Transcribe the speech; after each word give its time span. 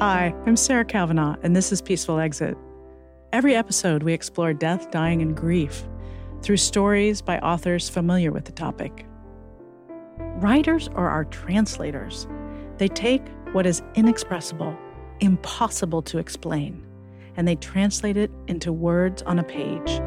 Hi, 0.00 0.32
I'm 0.46 0.54
Sarah 0.54 0.84
Kavanagh, 0.84 1.38
and 1.42 1.56
this 1.56 1.72
is 1.72 1.82
Peaceful 1.82 2.20
Exit. 2.20 2.56
Every 3.32 3.56
episode, 3.56 4.04
we 4.04 4.12
explore 4.12 4.54
death, 4.54 4.92
dying, 4.92 5.22
and 5.22 5.36
grief 5.36 5.82
through 6.40 6.58
stories 6.58 7.20
by 7.20 7.40
authors 7.40 7.88
familiar 7.88 8.30
with 8.30 8.44
the 8.44 8.52
topic. 8.52 9.06
Writers 10.36 10.86
are 10.94 11.10
our 11.10 11.24
translators. 11.24 12.28
They 12.76 12.86
take 12.86 13.26
what 13.50 13.66
is 13.66 13.82
inexpressible, 13.96 14.78
impossible 15.18 16.02
to 16.02 16.18
explain, 16.18 16.86
and 17.36 17.48
they 17.48 17.56
translate 17.56 18.16
it 18.16 18.30
into 18.46 18.72
words 18.72 19.22
on 19.22 19.40
a 19.40 19.42
page. 19.42 20.00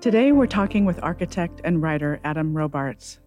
Today, 0.00 0.32
we're 0.32 0.48
talking 0.48 0.84
with 0.84 1.00
architect 1.00 1.60
and 1.62 1.80
writer 1.80 2.18
Adam 2.24 2.56
Robarts. 2.56 3.20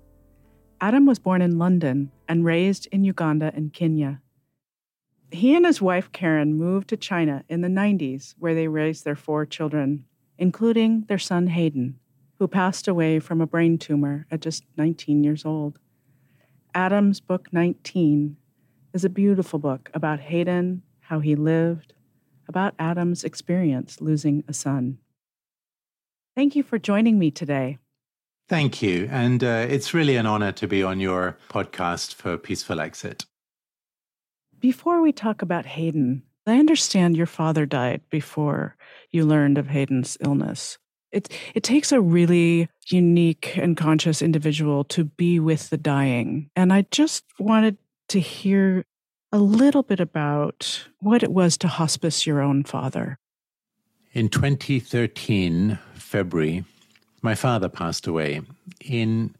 Adam 0.82 1.06
was 1.06 1.20
born 1.20 1.42
in 1.42 1.58
London 1.58 2.12
and 2.28 2.46
raised 2.46 2.88
in 2.92 3.04
Uganda 3.04 3.52
and 3.56 3.74
Kenya. 3.74 4.22
He 5.32 5.56
and 5.56 5.66
his 5.66 5.82
wife 5.82 6.12
Karen 6.12 6.54
moved 6.54 6.88
to 6.90 6.98
China 6.98 7.44
in 7.50 7.62
the 7.62 7.68
90s, 7.68 8.36
where 8.40 8.56
they 8.56 8.68
raised 8.68 9.04
their 9.04 9.16
four 9.16 9.46
children, 9.46 10.06
including 10.38 11.02
their 11.08 11.20
son 11.20 11.48
Haydn, 11.48 12.00
who 12.40 12.48
passed 12.48 12.88
away 12.88 13.20
from 13.20 13.42
a 13.42 13.48
brain 13.48 13.78
tumor 13.78 14.26
at 14.32 14.42
just 14.42 14.64
19 14.78 15.24
years 15.24 15.46
old. 15.46 15.80
Adam's 16.74 17.20
book 17.20 17.50
19 17.52 18.38
is 18.94 19.04
a 19.04 19.10
beautiful 19.10 19.60
book 19.60 19.90
about 19.94 20.20
Haydn, 20.20 20.82
how 21.00 21.20
he 21.20 21.36
lived, 21.36 21.94
about 22.48 22.76
Adam's 22.80 23.24
experience 23.24 24.00
losing 24.00 24.44
a 24.48 24.54
son. 24.54 25.00
Thank 26.36 26.56
you 26.56 26.64
for 26.64 26.78
joining 26.78 27.20
me 27.20 27.32
today. 27.32 27.80
Thank 28.50 28.82
you. 28.82 29.10
And 29.12 29.44
uh, 29.44 29.66
it's 29.70 29.94
really 29.94 30.16
an 30.16 30.26
honor 30.26 30.54
to 30.54 30.68
be 30.68 30.82
on 30.82 31.00
your 31.00 31.38
podcast 31.50 32.16
for 32.16 32.38
Peaceful 32.38 32.80
Exit. 32.80 33.26
Before 34.60 35.02
we 35.02 35.12
talk 35.12 35.42
about 35.42 35.66
Haydn, 35.66 36.24
I 36.46 36.58
understand 36.58 37.18
your 37.18 37.26
father 37.26 37.66
died 37.66 38.02
before 38.10 38.78
you 39.12 39.26
learned 39.26 39.58
of 39.58 39.68
Haydn's 39.68 40.18
illness. 40.22 40.78
It, 41.12 41.30
it 41.54 41.64
takes 41.64 41.92
a 41.92 42.00
really 42.00 42.70
unique 42.88 43.58
and 43.58 43.76
conscious 43.76 44.22
individual 44.22 44.86
to 44.86 45.04
be 45.04 45.40
with 45.40 45.70
the 45.70 45.78
dying. 45.78 46.50
And 46.56 46.72
I 46.72 46.84
just 46.90 47.26
wanted 47.40 47.78
to 48.10 48.20
hear 48.20 48.86
a 49.32 49.40
little 49.40 49.84
bit 49.84 50.00
about 50.00 50.88
what 51.00 51.22
it 51.22 51.32
was 51.32 51.58
to 51.58 51.68
hospice 51.68 52.26
your 52.26 52.42
own 52.42 52.64
father. 52.64 53.20
In 54.14 54.30
2013, 54.30 55.78
February, 55.94 56.64
my 57.28 57.36
father 57.36 57.68
passed 57.68 58.08
away 58.08 58.40
in 58.80 59.36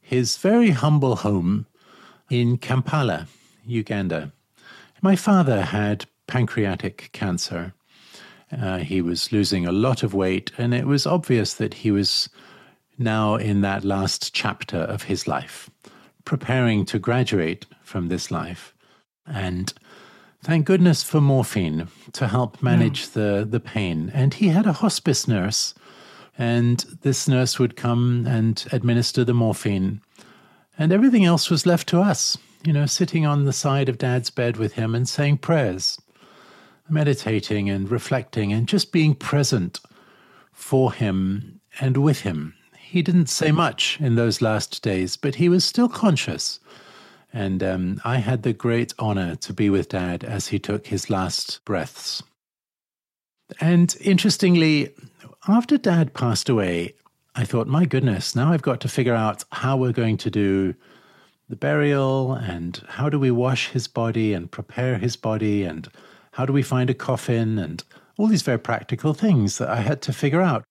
his 0.00 0.38
very 0.38 0.70
humble 0.70 1.16
home 1.16 1.66
in 2.30 2.56
Kampala, 2.56 3.26
Uganda. 3.66 4.32
My 5.02 5.14
father 5.14 5.60
had 5.60 6.06
pancreatic 6.26 7.10
cancer. 7.12 7.74
Uh, 8.50 8.78
he 8.78 9.02
was 9.02 9.30
losing 9.30 9.66
a 9.66 9.72
lot 9.72 10.02
of 10.02 10.14
weight, 10.14 10.50
and 10.56 10.72
it 10.72 10.86
was 10.86 11.06
obvious 11.06 11.52
that 11.52 11.74
he 11.74 11.90
was 11.90 12.30
now 12.96 13.34
in 13.34 13.60
that 13.60 13.84
last 13.84 14.32
chapter 14.32 14.78
of 14.78 15.02
his 15.02 15.28
life, 15.28 15.68
preparing 16.24 16.86
to 16.86 16.98
graduate 16.98 17.66
from 17.82 18.08
this 18.08 18.30
life. 18.30 18.72
And 19.26 19.70
Thank 20.42 20.66
goodness 20.66 21.02
for 21.02 21.20
morphine 21.20 21.88
to 22.12 22.28
help 22.28 22.62
manage 22.62 23.00
yeah. 23.02 23.08
the, 23.12 23.46
the 23.50 23.60
pain. 23.60 24.10
And 24.14 24.32
he 24.32 24.48
had 24.48 24.66
a 24.66 24.72
hospice 24.72 25.26
nurse, 25.26 25.74
and 26.38 26.78
this 27.02 27.28
nurse 27.28 27.58
would 27.58 27.76
come 27.76 28.26
and 28.26 28.64
administer 28.72 29.24
the 29.24 29.34
morphine. 29.34 30.00
And 30.78 30.92
everything 30.92 31.24
else 31.24 31.50
was 31.50 31.66
left 31.66 31.88
to 31.88 32.00
us, 32.00 32.38
you 32.64 32.72
know, 32.72 32.86
sitting 32.86 33.26
on 33.26 33.44
the 33.44 33.52
side 33.52 33.88
of 33.88 33.98
dad's 33.98 34.30
bed 34.30 34.56
with 34.56 34.74
him 34.74 34.94
and 34.94 35.08
saying 35.08 35.38
prayers, 35.38 36.00
meditating 36.88 37.68
and 37.68 37.90
reflecting 37.90 38.52
and 38.52 38.68
just 38.68 38.92
being 38.92 39.14
present 39.14 39.80
for 40.52 40.92
him 40.92 41.60
and 41.80 41.96
with 41.96 42.20
him. 42.20 42.54
He 42.78 43.02
didn't 43.02 43.28
say 43.28 43.50
much 43.50 43.98
in 44.00 44.14
those 44.14 44.40
last 44.40 44.82
days, 44.82 45.16
but 45.16 45.34
he 45.34 45.48
was 45.48 45.64
still 45.64 45.88
conscious 45.88 46.60
and 47.32 47.62
um, 47.62 48.00
I 48.04 48.18
had 48.18 48.42
the 48.42 48.52
great 48.52 48.94
honor 48.98 49.36
to 49.36 49.52
be 49.52 49.68
with 49.68 49.90
Dad 49.90 50.24
as 50.24 50.48
he 50.48 50.58
took 50.58 50.86
his 50.86 51.10
last 51.10 51.60
breaths. 51.64 52.22
And 53.60 53.94
interestingly, 54.00 54.94
after 55.48 55.78
Dad 55.78 56.14
passed 56.14 56.48
away, 56.48 56.94
I 57.34 57.44
thought, 57.44 57.66
my 57.66 57.84
goodness, 57.84 58.34
now 58.34 58.52
I've 58.52 58.62
got 58.62 58.80
to 58.80 58.88
figure 58.88 59.14
out 59.14 59.44
how 59.52 59.76
we're 59.76 59.92
going 59.92 60.16
to 60.18 60.30
do 60.30 60.74
the 61.48 61.56
burial 61.56 62.32
and 62.32 62.82
how 62.88 63.08
do 63.08 63.18
we 63.18 63.30
wash 63.30 63.70
his 63.70 63.88
body 63.88 64.34
and 64.34 64.50
prepare 64.50 64.98
his 64.98 65.16
body 65.16 65.64
and 65.64 65.88
how 66.32 66.44
do 66.44 66.52
we 66.52 66.62
find 66.62 66.90
a 66.90 66.94
coffin 66.94 67.58
and 67.58 67.84
all 68.16 68.26
these 68.26 68.42
very 68.42 68.58
practical 68.58 69.14
things 69.14 69.58
that 69.58 69.68
I 69.68 69.76
had 69.76 70.02
to 70.02 70.12
figure 70.12 70.42
out. 70.42 70.64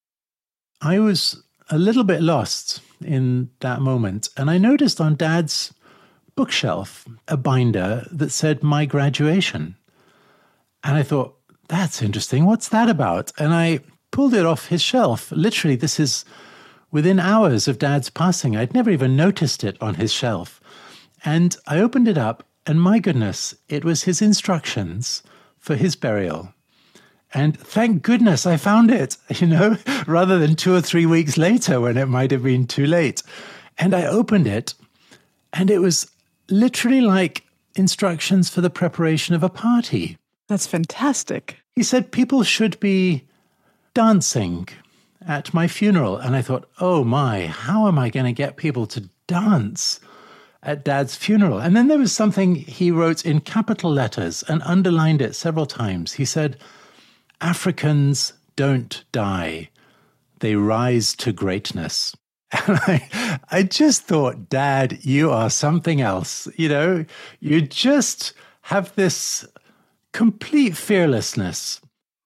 I 0.81 0.99
was 0.99 1.43
a 1.69 1.77
little 1.77 2.03
bit 2.03 2.21
lost 2.21 2.81
in 3.01 3.49
that 3.59 3.81
moment. 3.81 4.29
And 4.37 4.49
I 4.49 4.57
noticed 4.57 5.01
on 5.01 5.15
Dad's 5.15 5.73
bookshelf 6.35 7.07
a 7.27 7.37
binder 7.37 8.05
that 8.11 8.31
said 8.31 8.63
my 8.63 8.85
graduation. 8.85 9.75
And 10.83 10.95
I 10.97 11.03
thought, 11.03 11.37
that's 11.67 12.01
interesting. 12.01 12.45
What's 12.45 12.69
that 12.69 12.89
about? 12.89 13.31
And 13.37 13.53
I 13.53 13.79
pulled 14.11 14.33
it 14.33 14.45
off 14.45 14.67
his 14.67 14.81
shelf. 14.81 15.31
Literally, 15.31 15.75
this 15.75 15.99
is 15.99 16.25
within 16.91 17.19
hours 17.19 17.67
of 17.67 17.79
dad's 17.79 18.09
passing. 18.09 18.55
I'd 18.55 18.73
never 18.73 18.89
even 18.89 19.15
noticed 19.15 19.63
it 19.63 19.77
on 19.81 19.95
his 19.95 20.11
shelf. 20.11 20.61
And 21.25 21.55
I 21.67 21.79
opened 21.79 22.07
it 22.07 22.17
up, 22.17 22.43
and 22.65 22.81
my 22.81 22.99
goodness, 22.99 23.55
it 23.67 23.83
was 23.83 24.03
his 24.03 24.21
instructions 24.21 25.23
for 25.59 25.75
his 25.75 25.95
burial. 25.95 26.53
And 27.33 27.59
thank 27.59 28.03
goodness 28.03 28.45
I 28.45 28.57
found 28.57 28.91
it, 28.91 29.17
you 29.35 29.47
know, 29.47 29.77
rather 30.05 30.39
than 30.39 30.55
two 30.55 30.73
or 30.73 30.81
three 30.81 31.05
weeks 31.05 31.37
later 31.37 31.81
when 31.81 31.97
it 31.97 32.07
might 32.07 32.31
have 32.31 32.43
been 32.43 32.67
too 32.67 32.85
late. 32.85 33.21
And 33.77 33.93
I 33.93 34.05
opened 34.05 34.47
it, 34.47 34.73
and 35.53 35.69
it 35.69 35.79
was 35.79 36.09
literally 36.49 37.01
like 37.01 37.43
instructions 37.75 38.49
for 38.49 38.61
the 38.61 38.69
preparation 38.69 39.35
of 39.35 39.43
a 39.43 39.49
party. 39.49 40.17
That's 40.47 40.65
fantastic. 40.65 41.57
He 41.75 41.83
said 41.83 42.11
people 42.11 42.43
should 42.43 42.79
be 42.79 43.27
dancing 43.97 44.69
at 45.27 45.55
my 45.55 45.67
funeral. 45.67 46.17
And 46.17 46.35
I 46.35 46.43
thought, 46.43 46.69
oh 46.79 47.03
my, 47.03 47.47
how 47.47 47.87
am 47.87 47.97
I 47.97 48.11
going 48.11 48.27
to 48.27 48.31
get 48.31 48.55
people 48.55 48.85
to 48.85 49.09
dance 49.25 49.99
at 50.61 50.85
dad's 50.85 51.15
funeral? 51.15 51.57
And 51.57 51.75
then 51.75 51.87
there 51.87 51.97
was 51.97 52.13
something 52.13 52.53
he 52.53 52.91
wrote 52.91 53.25
in 53.25 53.39
capital 53.39 53.91
letters 53.91 54.43
and 54.43 54.61
underlined 54.61 55.19
it 55.19 55.33
several 55.33 55.65
times. 55.65 56.13
He 56.13 56.25
said, 56.25 56.59
Africans 57.41 58.33
don't 58.55 59.03
die, 59.11 59.69
they 60.41 60.55
rise 60.55 61.15
to 61.15 61.31
greatness. 61.33 62.15
And 62.67 62.79
I, 62.85 63.39
I 63.49 63.63
just 63.63 64.03
thought, 64.03 64.47
Dad, 64.47 64.99
you 65.03 65.31
are 65.31 65.49
something 65.49 66.01
else. 66.01 66.47
You 66.55 66.69
know, 66.69 67.05
you 67.39 67.61
just 67.61 68.33
have 68.61 68.93
this 68.93 69.43
complete 70.13 70.77
fearlessness. 70.77 71.81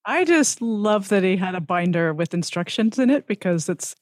I 0.06 0.26
just 0.26 0.62
love 0.62 1.10
that 1.10 1.24
he 1.24 1.38
had 1.38 1.56
a 1.56 1.62
binder 1.62 2.14
with 2.14 2.34
instructions 2.34 2.98
in 2.98 3.10
it 3.10 3.28
because 3.28 3.70
it's 3.70 3.96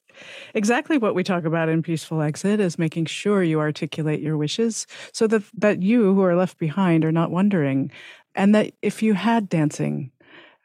exactly 0.54 0.98
what 0.98 1.16
we 1.16 1.24
talk 1.24 1.46
about 1.46 1.70
in 1.70 1.84
peaceful 1.84 2.22
exit 2.22 2.60
is 2.60 2.80
making 2.80 3.06
sure 3.06 3.44
you 3.44 3.60
articulate 3.60 4.22
your 4.22 4.38
wishes 4.38 4.88
so 5.14 5.28
that 5.28 5.44
that 5.54 5.82
you 5.82 6.14
who 6.14 6.24
are 6.24 6.36
left 6.36 6.58
behind 6.58 7.06
are 7.06 7.12
not 7.12 7.32
wondering 7.32 7.92
and 8.36 8.54
that 8.56 8.74
if 8.82 9.02
you 9.02 9.14
had 9.14 9.50
dancing 9.50 10.12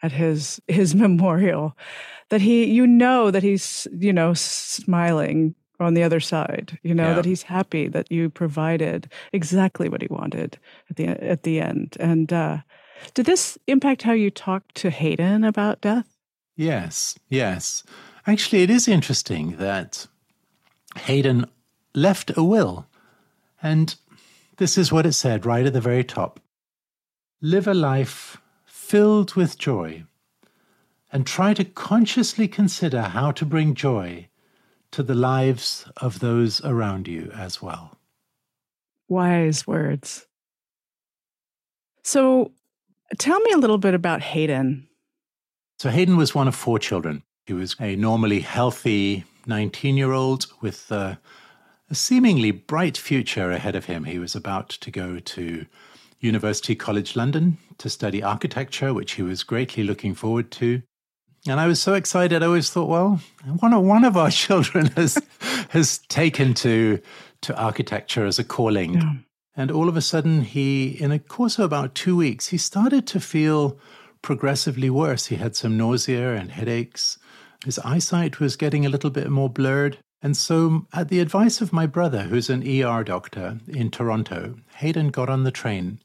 at 0.03 0.13
his 0.13 0.61
his 0.69 0.95
memorial 1.05 1.77
that 2.31 2.41
he 2.41 2.65
you 2.65 2.87
know 2.87 3.31
that 3.31 3.43
he's 3.43 3.87
you 3.93 4.13
know 4.13 4.35
smiling 4.35 5.55
on 5.81 5.95
the 5.95 6.03
other 6.03 6.21
side 6.21 6.79
you 6.83 6.95
know 6.95 7.09
yeah. 7.09 7.15
that 7.15 7.25
he's 7.25 7.43
happy 7.43 7.89
that 7.89 8.11
you 8.11 8.31
provided 8.31 9.11
exactly 9.33 9.89
what 9.89 10.01
he 10.01 10.09
wanted 10.11 10.59
at 10.89 10.97
the 10.97 11.07
at 11.07 11.43
the 11.43 11.61
end 11.61 11.97
and 12.01 12.33
uh 12.33 12.59
did 13.15 13.27
this 13.27 13.59
impact 13.67 14.03
how 14.03 14.13
you 14.13 14.31
talked 14.31 14.75
to 14.77 14.91
Haydn 14.91 15.45
about 15.45 15.81
death 15.81 16.07
yes 16.57 17.19
yes 17.29 17.83
actually 18.27 18.63
it 18.63 18.71
is 18.71 18.89
interesting 18.89 19.57
that 19.57 20.07
Haydn 20.97 21.47
left 21.95 22.37
a 22.37 22.45
will 22.45 22.87
and 23.63 23.95
this 24.57 24.79
is 24.79 24.93
what 24.93 25.07
it 25.07 25.13
said 25.13 25.47
right 25.47 25.67
at 25.67 25.73
the 25.73 25.81
very 25.81 26.05
top 26.05 26.41
live 27.41 27.67
a 27.67 27.75
life 27.75 28.39
filled 28.65 29.35
with 29.35 29.59
joy 29.59 30.05
and 31.15 31.27
try 31.27 31.55
to 31.55 31.65
consciously 31.65 32.49
consider 32.49 33.03
how 33.03 33.31
to 33.31 33.45
bring 33.45 33.75
joy 33.75 34.29
to 34.91 35.03
the 35.03 35.15
lives 35.15 35.87
of 35.97 36.19
those 36.19 36.61
around 36.65 37.07
you 37.07 37.31
as 37.37 37.63
well. 37.63 37.99
Wise 39.09 39.65
words. 39.65 40.27
So, 42.03 42.51
tell 43.19 43.41
me 43.41 43.53
a 43.53 43.59
little 43.59 43.79
bit 43.79 43.95
about 43.95 44.23
Haydn. 44.23 44.87
So, 45.79 45.91
Haydn 45.91 46.17
was 46.17 46.35
one 46.35 46.49
of 46.49 46.55
four 46.55 46.79
children. 46.79 47.23
He 47.47 47.53
was 47.53 47.77
a 47.81 47.97
normally 47.97 48.41
healthy 48.41 49.25
19 49.47 49.97
year 49.97 50.13
old 50.13 50.47
with 50.61 50.91
uh, 50.91 51.17
a 51.91 51.95
seemingly 51.95 52.51
bright 52.51 52.97
future 52.97 53.51
ahead 53.51 53.77
of 53.77 53.85
him. 53.85 54.05
He 54.05 54.19
was 54.19 54.35
about 54.35 54.71
to 54.71 54.91
go 54.91 55.19
to 55.19 55.67
University 56.21 56.75
College 56.75 57.17
London 57.17 57.59
to 57.79 57.91
study 57.91 58.23
architecture, 58.23 58.95
which 58.95 59.13
he 59.13 59.23
was 59.23 59.43
greatly 59.43 59.85
looking 59.85 60.15
forward 60.15 60.51
to. 60.53 60.83
And 61.47 61.61
I 61.61 61.67
was 61.67 61.81
so 61.81 61.93
excited. 61.93 62.43
I 62.43 62.47
always 62.47 62.71
thought, 62.71 62.89
well, 62.89 63.21
one 63.59 63.75
of, 63.75 63.83
one 63.83 64.05
of 64.05 64.17
our 64.17 64.31
children 64.45 64.87
has 64.97 65.19
has 65.71 65.99
taken 66.09 66.55
to 66.55 67.01
to 67.43 67.57
architecture 67.61 68.25
as 68.25 68.39
a 68.39 68.45
calling. 68.45 68.95
Yeah. 68.95 69.13
And 69.57 69.71
all 69.71 69.89
of 69.89 69.97
a 69.97 70.03
sudden, 70.03 70.43
he, 70.43 70.89
in 71.01 71.13
a 71.13 71.19
course 71.19 71.59
of 71.59 71.65
about 71.65 71.95
two 71.95 72.17
weeks, 72.17 72.49
he 72.49 72.59
started 72.59 73.07
to 73.09 73.21
feel 73.21 73.79
progressively 74.21 74.91
worse. 74.91 75.27
He 75.27 75.37
had 75.37 75.55
some 75.55 75.77
nausea 75.77 76.35
and 76.35 76.51
headaches. 76.51 77.19
His 77.65 77.79
eyesight 77.81 78.41
was 78.41 78.57
getting 78.57 78.85
a 78.85 78.89
little 78.89 79.11
bit 79.11 79.31
more 79.31 79.49
blurred. 79.49 79.99
And 80.21 80.37
so, 80.37 80.87
at 80.93 81.09
the 81.09 81.21
advice 81.21 81.61
of 81.61 81.73
my 81.73 81.87
brother, 81.87 82.23
who's 82.23 82.51
an 82.51 82.67
ER 82.67 83.05
doctor 83.05 83.59
in 83.69 83.91
Toronto, 83.91 84.57
Haydn 84.77 85.09
got 85.09 85.29
on 85.29 85.45
the 85.45 85.51
train 85.51 86.01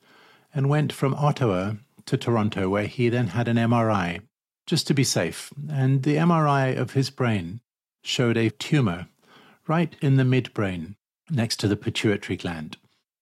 and 0.53 0.69
went 0.69 0.91
from 0.91 1.13
Ottawa 1.13 1.73
to 2.05 2.17
Toronto, 2.17 2.69
where 2.69 2.87
he 2.87 3.09
then 3.09 3.27
had 3.27 3.47
an 3.47 3.57
MRI, 3.57 4.21
just 4.67 4.87
to 4.87 4.93
be 4.93 5.03
safe. 5.03 5.51
And 5.71 6.03
the 6.03 6.17
MRI 6.17 6.77
of 6.77 6.91
his 6.91 7.09
brain 7.09 7.61
showed 8.03 8.37
a 8.37 8.49
tumor 8.49 9.07
right 9.67 9.95
in 10.01 10.17
the 10.17 10.23
midbrain 10.23 10.95
next 11.29 11.57
to 11.61 11.67
the 11.67 11.77
pituitary 11.77 12.35
gland. 12.35 12.77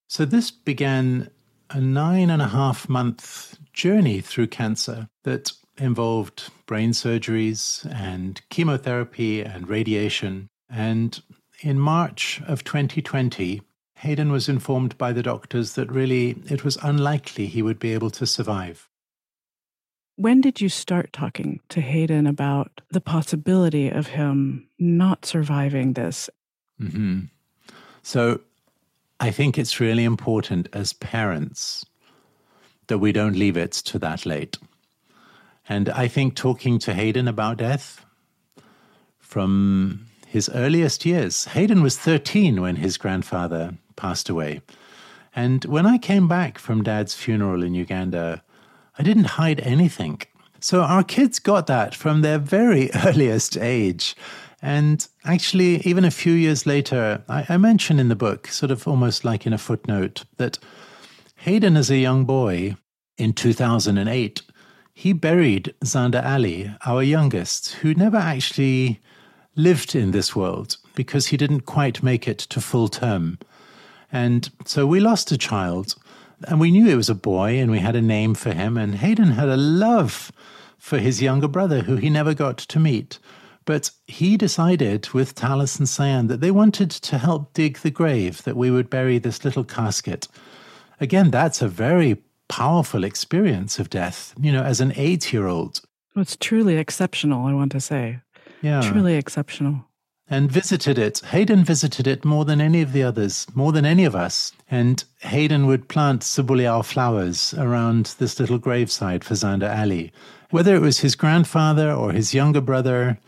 So, 0.08 0.26
this 0.26 0.52
began 0.52 1.30
a 1.70 1.82
nine 1.82 2.30
and 2.30 2.42
a 2.42 2.48
half 2.48 2.88
month 2.88 3.58
journey 3.74 4.22
through 4.22 4.48
cancer 4.48 5.08
that 5.24 5.52
involved 5.78 6.50
brain 6.66 6.92
surgeries 6.92 7.86
and 7.94 8.42
chemotherapy 8.50 9.42
and 9.42 9.68
radiation. 9.68 10.50
And 10.70 11.22
in 11.62 11.80
March 11.80 12.42
of 12.48 12.64
2020, 12.64 13.62
Haydn 13.98 14.32
was 14.32 14.48
informed 14.48 14.98
by 14.98 15.12
the 15.12 15.24
doctors 15.24 15.74
that 15.74 15.92
really 15.92 16.42
it 16.50 16.64
was 16.64 16.78
unlikely 16.84 17.48
he 17.48 17.62
would 17.62 17.80
be 17.80 17.94
able 17.94 18.12
to 18.12 18.26
survive. 18.26 18.88
When 20.16 20.42
did 20.42 20.62
you 20.62 20.70
start 20.70 21.14
talking 21.14 21.60
to 21.70 21.82
Haydn 21.82 22.26
about 22.26 22.82
the 22.90 23.02
possibility 23.02 23.90
of 23.90 24.08
him 24.08 24.68
not 24.80 25.26
surviving 25.26 25.94
this? 25.94 26.30
Mm-hmm. 26.82 27.26
So 28.02 28.42
I 29.20 29.32
think 29.32 29.58
it's 29.58 29.80
really 29.80 30.04
important 30.04 30.70
as 30.74 30.94
parents 30.94 31.86
that 32.88 33.00
we 33.00 33.12
don't 33.12 33.36
leave 33.36 33.58
it 33.58 33.72
to 33.72 34.00
that 34.00 34.26
late. 34.26 34.58
And 35.68 35.90
I 35.90 36.08
think 36.08 36.36
talking 36.36 36.80
to 36.80 36.94
Haydn 36.94 37.28
about 37.28 37.58
death 37.58 38.06
from 39.20 40.06
his 40.28 40.50
earliest 40.50 41.06
years, 41.06 41.46
Haydn 41.46 41.82
was 41.82 41.98
13 41.98 42.62
when 42.62 42.78
his 42.78 42.98
grandfather 42.98 43.74
passed 43.96 44.30
away. 44.30 44.62
And 45.36 45.66
when 45.66 45.86
I 45.86 45.98
came 45.98 46.28
back 46.28 46.58
from 46.58 46.84
dad's 46.84 47.14
funeral 47.14 47.64
in 47.64 47.74
Uganda, 47.74 48.44
I 48.98 49.04
didn't 49.04 49.38
hide 49.38 49.60
anything. 49.62 50.22
So 50.60 50.82
our 50.82 51.04
kids 51.04 51.40
got 51.40 51.68
that 51.68 51.94
from 51.94 52.22
their 52.22 52.40
very 52.40 52.90
earliest 53.06 53.58
age. 53.58 54.16
And 54.62 55.08
actually, 55.24 55.78
even 55.88 56.04
a 56.04 56.12
few 56.12 56.34
years 56.34 56.66
later, 56.66 57.24
I, 57.30 57.46
I 57.50 57.58
mention 57.58 58.00
in 58.00 58.10
the 58.10 58.16
book, 58.16 58.48
sort 58.48 58.72
of 58.72 58.88
almost 58.88 59.24
like 59.24 59.46
in 59.46 59.54
a 59.54 59.58
footnote, 59.58 60.26
that 60.38 60.58
Haydn, 61.38 61.78
as 61.78 61.92
a 61.92 61.98
young 61.98 62.26
boy 62.26 62.76
in 63.18 63.34
2008, 63.34 64.42
he 64.94 65.14
buried 65.14 65.76
Zander 65.84 66.26
Ali, 66.26 66.74
our 66.86 67.04
youngest, 67.04 67.74
who 67.76 67.94
never 67.94 68.18
actually 68.18 69.00
lived 69.56 69.96
in 69.96 70.12
this 70.12 70.36
world 70.36 70.78
because 70.96 71.28
he 71.28 71.38
didn't 71.38 71.62
quite 71.62 72.02
make 72.02 72.28
it 72.28 72.40
to 72.40 72.60
full 72.60 72.88
term. 72.88 73.38
And 74.12 74.50
so 74.66 74.88
we 74.88 75.00
lost 75.00 75.32
a 75.32 75.38
child, 75.38 75.94
and 76.48 76.60
we 76.60 76.72
knew 76.72 76.88
it 76.88 76.96
was 76.96 77.10
a 77.10 77.16
boy, 77.16 77.60
and 77.60 77.70
we 77.70 77.80
had 77.80 77.96
a 77.96 78.02
name 78.02 78.34
for 78.34 78.54
him. 78.54 78.76
And 78.78 78.96
Haydn 78.96 79.32
had 79.32 79.50
a 79.50 79.58
love 79.58 80.32
for 80.80 80.98
his 80.98 81.22
younger 81.22 81.48
brother, 81.48 81.82
who 81.82 81.98
he 81.98 82.10
never 82.10 82.34
got 82.34 82.58
to 82.58 82.80
meet. 82.80 83.20
But 83.68 83.92
he 84.08 84.38
decided 84.38 85.10
with 85.10 85.36
Talis 85.36 85.78
and 85.78 85.90
Cyan 85.90 86.28
that 86.28 86.40
they 86.40 86.52
wanted 86.52 86.90
to 86.90 87.18
help 87.18 87.54
dig 87.54 87.80
the 87.80 87.92
grave, 87.92 88.42
that 88.44 88.56
we 88.56 88.72
would 88.72 88.90
bury 88.90 89.20
this 89.20 89.44
little 89.44 89.66
casket. 89.66 90.30
Again, 91.02 91.32
that's 91.32 91.62
a 91.62 91.68
very 91.68 92.24
powerful 92.48 93.04
experience 93.04 93.78
of 93.78 93.90
death, 93.90 94.34
you 94.40 94.54
know, 94.54 94.64
as 94.64 94.80
an 94.80 94.94
eight 94.96 95.34
year 95.34 95.48
old. 95.48 95.82
It's 96.16 96.38
truly 96.38 96.78
exceptional, 96.78 97.46
I 97.46 97.54
want 97.54 97.74
to 97.74 97.82
say. 97.82 98.22
Yeah. 98.62 98.80
Truly 98.80 99.16
exceptional. 99.16 99.86
And 100.30 100.50
visited 100.50 100.98
it. 100.98 101.20
Haydn 101.20 101.66
visited 101.66 102.08
it 102.08 102.24
more 102.24 102.46
than 102.46 102.62
any 102.62 102.82
of 102.82 102.94
the 102.94 103.04
others, 103.04 103.48
more 103.54 103.74
than 103.74 103.86
any 103.86 104.06
of 104.06 104.16
us. 104.16 104.54
And 104.72 105.04
Haydn 105.24 105.68
would 105.68 105.90
plant 105.90 106.22
Sibuliao 106.22 106.86
flowers 106.86 107.54
around 107.58 108.16
this 108.18 108.40
little 108.40 108.60
graveside 108.60 109.26
for 109.26 109.34
Zander 109.34 109.78
Ali. 109.78 110.14
Whether 110.52 110.74
it 110.74 110.82
was 110.82 111.00
his 111.00 111.16
grandfather 111.16 111.92
or 111.92 112.14
his 112.14 112.34
younger 112.34 112.62
brother, 112.62 113.20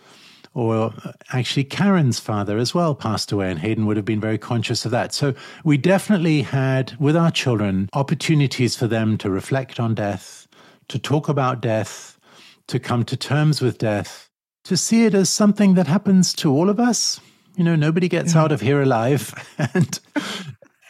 or 0.60 0.94
actually 1.34 1.64
Karen's 1.64 2.20
father 2.20 2.58
as 2.58 2.74
well 2.74 2.94
passed 2.94 3.32
away, 3.32 3.50
and 3.50 3.60
Haydn 3.60 3.86
would 3.86 3.98
have 3.98 4.06
been 4.06 4.20
very 4.20 4.38
conscious 4.38 4.86
of 4.86 4.92
that. 4.92 5.14
So 5.14 5.34
we 5.64 5.78
definitely 5.78 6.42
had, 6.42 6.96
with 7.00 7.16
our 7.16 7.32
children, 7.32 7.90
opportunities 7.94 8.76
for 8.76 8.88
them 8.88 9.18
to 9.20 9.30
reflect 9.30 9.80
on 9.80 9.96
death, 9.96 10.48
to 10.90 11.00
talk 11.00 11.30
about 11.30 11.62
death, 11.62 12.20
to 12.68 12.80
come 12.80 13.06
to 13.06 13.18
terms 13.18 13.62
with 13.62 13.78
death, 13.78 14.30
to 14.66 14.76
see 14.76 15.06
it 15.06 15.14
as 15.14 15.30
something 15.30 15.76
that 15.76 15.88
happens 15.88 16.34
to 16.34 16.52
all 16.52 16.70
of 16.70 16.80
us. 16.80 17.20
You 17.56 17.64
know, 17.64 17.76
nobody 17.76 18.08
gets 18.08 18.36
yeah. 18.36 18.42
out 18.42 18.52
of 18.52 18.62
here 18.62 18.82
alive, 18.82 19.34
and 19.74 20.00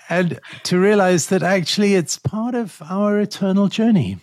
and 0.09 0.39
to 0.63 0.79
realize 0.79 1.27
that 1.27 1.43
actually 1.43 1.95
it's 1.95 2.17
part 2.17 2.55
of 2.55 2.81
our 2.89 3.19
eternal 3.19 3.67
journey. 3.67 4.17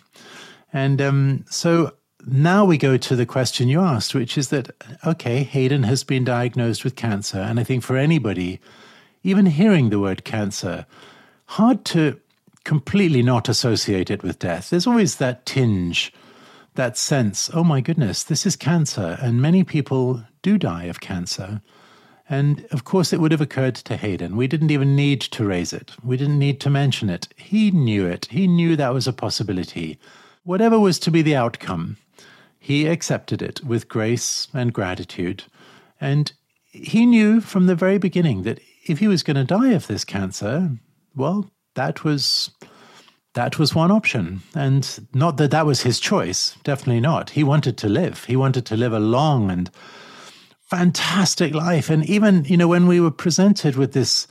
And 0.73 1.01
um, 1.01 1.45
so 1.49 1.93
now 2.29 2.65
we 2.65 2.77
go 2.77 2.97
to 2.97 3.15
the 3.15 3.25
question 3.25 3.67
you 3.67 3.79
asked, 3.79 4.13
which 4.13 4.37
is 4.37 4.49
that, 4.49 4.71
okay, 5.05 5.43
Haydn 5.43 5.83
has 5.83 6.03
been 6.03 6.23
diagnosed 6.23 6.83
with 6.83 6.95
cancer. 6.95 7.39
And 7.39 7.59
I 7.59 7.63
think 7.63 7.83
for 7.83 7.97
anybody, 7.97 8.59
even 9.23 9.45
hearing 9.45 9.89
the 9.89 9.99
word 9.99 10.23
cancer, 10.23 10.85
hard 11.45 11.85
to 11.85 12.19
completely 12.65 13.23
not 13.23 13.47
associate 13.47 14.11
it 14.11 14.23
with 14.23 14.39
death. 14.39 14.69
There's 14.69 14.87
always 14.87 15.15
that 15.15 15.45
tinge, 15.45 16.13
that 16.75 16.97
sense, 16.97 17.49
oh 17.53 17.63
my 17.63 17.79
goodness, 17.79 18.23
this 18.23 18.45
is 18.45 18.55
cancer. 18.57 19.17
And 19.21 19.41
many 19.41 19.63
people 19.63 20.23
do 20.41 20.57
die 20.57 20.83
of 20.83 20.99
cancer. 20.99 21.61
And 22.29 22.65
of 22.71 22.83
course, 22.83 23.13
it 23.13 23.21
would 23.21 23.31
have 23.31 23.39
occurred 23.39 23.75
to 23.75 23.95
Haydn. 23.95 24.35
We 24.35 24.47
didn't 24.47 24.71
even 24.71 24.97
need 24.97 25.21
to 25.21 25.45
raise 25.45 25.71
it, 25.71 25.93
we 26.03 26.17
didn't 26.17 26.39
need 26.39 26.59
to 26.61 26.69
mention 26.69 27.09
it. 27.09 27.29
He 27.37 27.71
knew 27.71 28.05
it, 28.05 28.25
he 28.25 28.47
knew 28.47 28.75
that 28.75 28.93
was 28.93 29.07
a 29.07 29.13
possibility. 29.13 29.97
Whatever 30.43 30.77
was 30.77 30.99
to 30.99 31.11
be 31.11 31.21
the 31.21 31.35
outcome, 31.35 31.95
he 32.59 32.87
accepted 32.87 33.41
it 33.41 33.63
with 33.63 33.87
grace 33.87 34.47
and 34.53 34.73
gratitude. 34.73 35.43
And 35.99 36.31
he 36.65 37.05
knew 37.05 37.41
from 37.41 37.65
the 37.65 37.75
very 37.75 37.97
beginning 37.97 38.43
that 38.43 38.59
if 38.87 38.99
he 38.99 39.07
was 39.07 39.23
going 39.23 39.37
to 39.37 39.43
die 39.43 39.71
of 39.71 39.87
this 39.87 40.03
cancer, 40.03 40.71
well, 41.15 41.49
that 41.75 42.03
was 42.03 42.51
that 43.33 43.59
was 43.59 43.75
one 43.75 43.91
option. 43.91 44.41
And 44.55 45.07
not 45.13 45.37
that 45.37 45.51
that 45.51 45.65
was 45.65 45.81
his 45.81 45.99
choice, 45.99 46.55
definitely 46.63 47.01
not. 47.01 47.29
He 47.31 47.43
wanted 47.43 47.77
to 47.77 47.89
live. 47.89 48.25
He 48.25 48.35
wanted 48.35 48.65
to 48.65 48.77
live 48.77 48.93
a 48.93 48.99
long 48.99 49.51
and 49.51 49.69
fantastic 50.61 51.53
life. 51.53 51.89
And 51.89 52.03
even, 52.09 52.45
you 52.45 52.57
know, 52.57 52.67
when 52.67 52.87
we 52.87 52.99
were 52.99 53.11
presented 53.11 53.75
with 53.75 53.93
this 53.93 54.27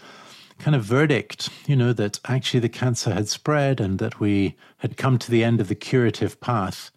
kind 0.59 0.75
of 0.75 0.85
verdict, 0.85 1.51
you 1.67 1.77
know, 1.77 1.93
that 1.93 2.19
actually 2.27 2.61
the 2.61 2.69
cancer 2.69 3.15
had 3.15 3.29
spread 3.29 3.81
and 3.81 3.99
that 3.99 4.19
we 4.19 4.57
had 4.79 4.97
come 4.97 5.19
to 5.19 5.31
the 5.31 5.45
end 5.45 5.61
of 5.61 5.69
the 5.69 5.75
curative 5.75 6.41
path, 6.41 6.91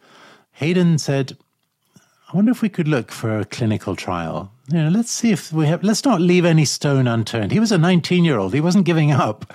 Haydn 0.60 0.98
said, 0.98 1.38
I 2.32 2.36
wonder 2.36 2.52
if 2.52 2.62
we 2.62 2.68
could 2.68 2.88
look 2.88 3.12
for 3.12 3.40
a 3.40 3.46
clinical 3.46 3.96
trial. 3.96 4.52
You 4.68 4.84
know, 4.84 4.90
let's 4.90 5.10
see 5.10 5.32
if 5.32 5.54
we 5.54 5.66
have, 5.68 5.82
let's 5.84 6.04
not 6.04 6.20
leave 6.20 6.44
any 6.44 6.66
stone 6.66 7.08
unturned. 7.08 7.54
He 7.54 7.62
was 7.62 7.72
a 7.72 7.78
19 7.78 8.26
year 8.26 8.38
old, 8.38 8.54
he 8.54 8.60
wasn't 8.60 8.86
giving 8.86 9.12
up. 9.12 9.54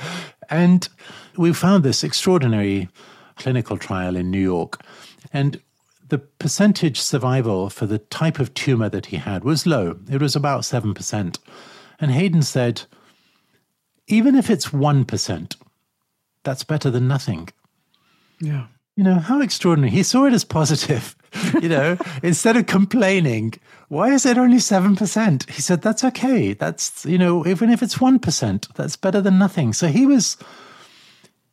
And 0.49 0.89
we 1.37 1.53
found 1.53 1.85
this 1.85 2.03
extraordinary 2.03 2.89
clinical 3.37 3.77
trial 3.77 4.17
in 4.17 4.31
New 4.31 4.41
York. 4.41 4.81
And 5.31 5.61
the 6.09 6.19
percentage 6.19 7.01
survival 7.01 7.69
for 7.69 7.85
the 7.85 7.99
type 7.99 8.39
of 8.39 8.55
tumor 8.55 8.89
that 8.89 9.07
he 9.07 9.17
had 9.19 9.45
was 9.45 9.67
low. 9.67 9.99
It 10.11 10.23
was 10.23 10.35
about 10.35 10.63
7%. 10.63 11.39
And 12.01 12.11
Haydn 12.11 12.43
said, 12.43 12.83
even 14.07 14.35
if 14.35 14.49
it's 14.49 14.69
1%, 14.69 15.57
that's 16.45 16.65
better 16.65 16.91
than 16.91 17.07
nothing. 17.07 17.51
Yeah. 18.41 18.67
You 18.97 19.05
know, 19.05 19.19
how 19.19 19.41
extraordinary. 19.41 19.91
He 19.91 20.03
saw 20.03 20.25
it 20.27 20.33
as 20.33 20.45
positive. 20.45 21.17
you 21.61 21.69
know, 21.69 21.97
instead 22.23 22.57
of 22.57 22.67
complaining, 22.67 23.55
why 23.89 24.13
is 24.13 24.25
it 24.25 24.39
only 24.39 24.59
7%? 24.59 25.51
He 25.51 25.63
said, 25.63 25.83
that's 25.83 26.05
okay. 26.05 26.53
That's, 26.53 27.05
you 27.05 27.19
know, 27.19 27.47
even 27.47 27.71
if 27.71 27.83
it's 27.83 27.97
1%, 27.97 28.75
that's 28.75 28.97
better 28.97 29.21
than 29.21 29.39
nothing. 29.39 29.73
So 29.73 29.89
he 29.89 30.07
was, 30.07 30.37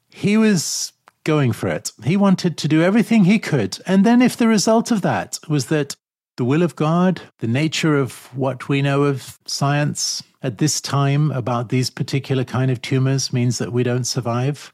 he 0.10 0.38
was 0.38 0.94
going 1.24 1.52
for 1.52 1.68
it. 1.68 1.92
He 2.04 2.18
wanted 2.18 2.58
to 2.58 2.68
do 2.68 2.84
everything 2.84 3.24
he 3.24 3.40
could. 3.40 3.80
And 3.86 4.06
then 4.06 4.22
if 4.22 4.38
the 4.38 4.48
result 4.48 4.92
of 4.92 5.02
that 5.02 5.40
was 5.48 5.68
that 5.68 5.96
the 6.38 6.46
will 6.46 6.64
of 6.64 6.76
God, 6.76 7.22
the 7.40 7.48
nature 7.48 7.98
of 7.98 8.36
what 8.36 8.70
we 8.70 8.82
know 8.82 9.04
of 9.04 9.38
science 9.46 10.24
at 10.42 10.58
this 10.58 10.82
time 10.82 11.32
about 11.32 11.70
these 11.70 11.90
particular 11.90 12.44
kind 12.44 12.72
of 12.72 12.82
tumors 12.82 13.32
means 13.34 13.58
that 13.58 13.74
we 13.74 13.84
don't 13.84 14.06
survive. 14.06 14.74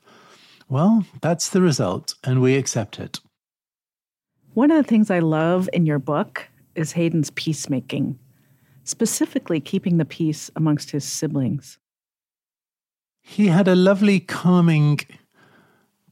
Well, 0.69 1.05
that's 1.21 1.49
the 1.49 1.61
result, 1.61 2.15
and 2.23 2.41
we 2.41 2.55
accept 2.55 2.99
it. 2.99 3.19
One 4.53 4.71
of 4.71 4.77
the 4.77 4.87
things 4.89 5.09
I 5.09 5.19
love 5.19 5.69
in 5.71 5.85
your 5.85 5.99
book 5.99 6.47
is 6.75 6.93
Haydn's 6.93 7.29
peacemaking, 7.31 8.19
specifically 8.83 9.59
keeping 9.59 9.97
the 9.97 10.05
peace 10.05 10.51
amongst 10.55 10.91
his 10.91 11.05
siblings. 11.05 11.77
He 13.21 13.47
had 13.47 13.67
a 13.67 13.75
lovely, 13.75 14.19
calming 14.19 14.99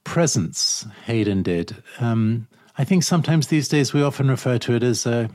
presence, 0.03 0.85
Haydn 1.05 1.43
did. 1.43 1.75
Um, 1.99 2.47
I 2.77 2.83
think 2.83 3.03
sometimes 3.03 3.47
these 3.47 3.67
days 3.67 3.93
we 3.93 4.03
often 4.03 4.29
refer 4.29 4.57
to 4.59 4.73
it 4.73 4.83
as 4.83 5.05
a 5.05 5.29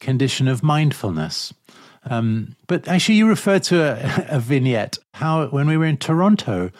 condition 0.00 0.48
of 0.48 0.62
mindfulness. 0.62 1.52
Um, 2.04 2.56
but 2.66 2.86
actually, 2.86 3.16
you 3.16 3.26
referred 3.26 3.62
to 3.64 3.82
a, 3.82 4.26
a 4.36 4.40
vignette 4.40 4.98
how 5.14 5.46
when 5.46 5.66
we 5.66 5.76
were 5.76 5.86
in 5.86 5.96
Toronto, 5.96 6.70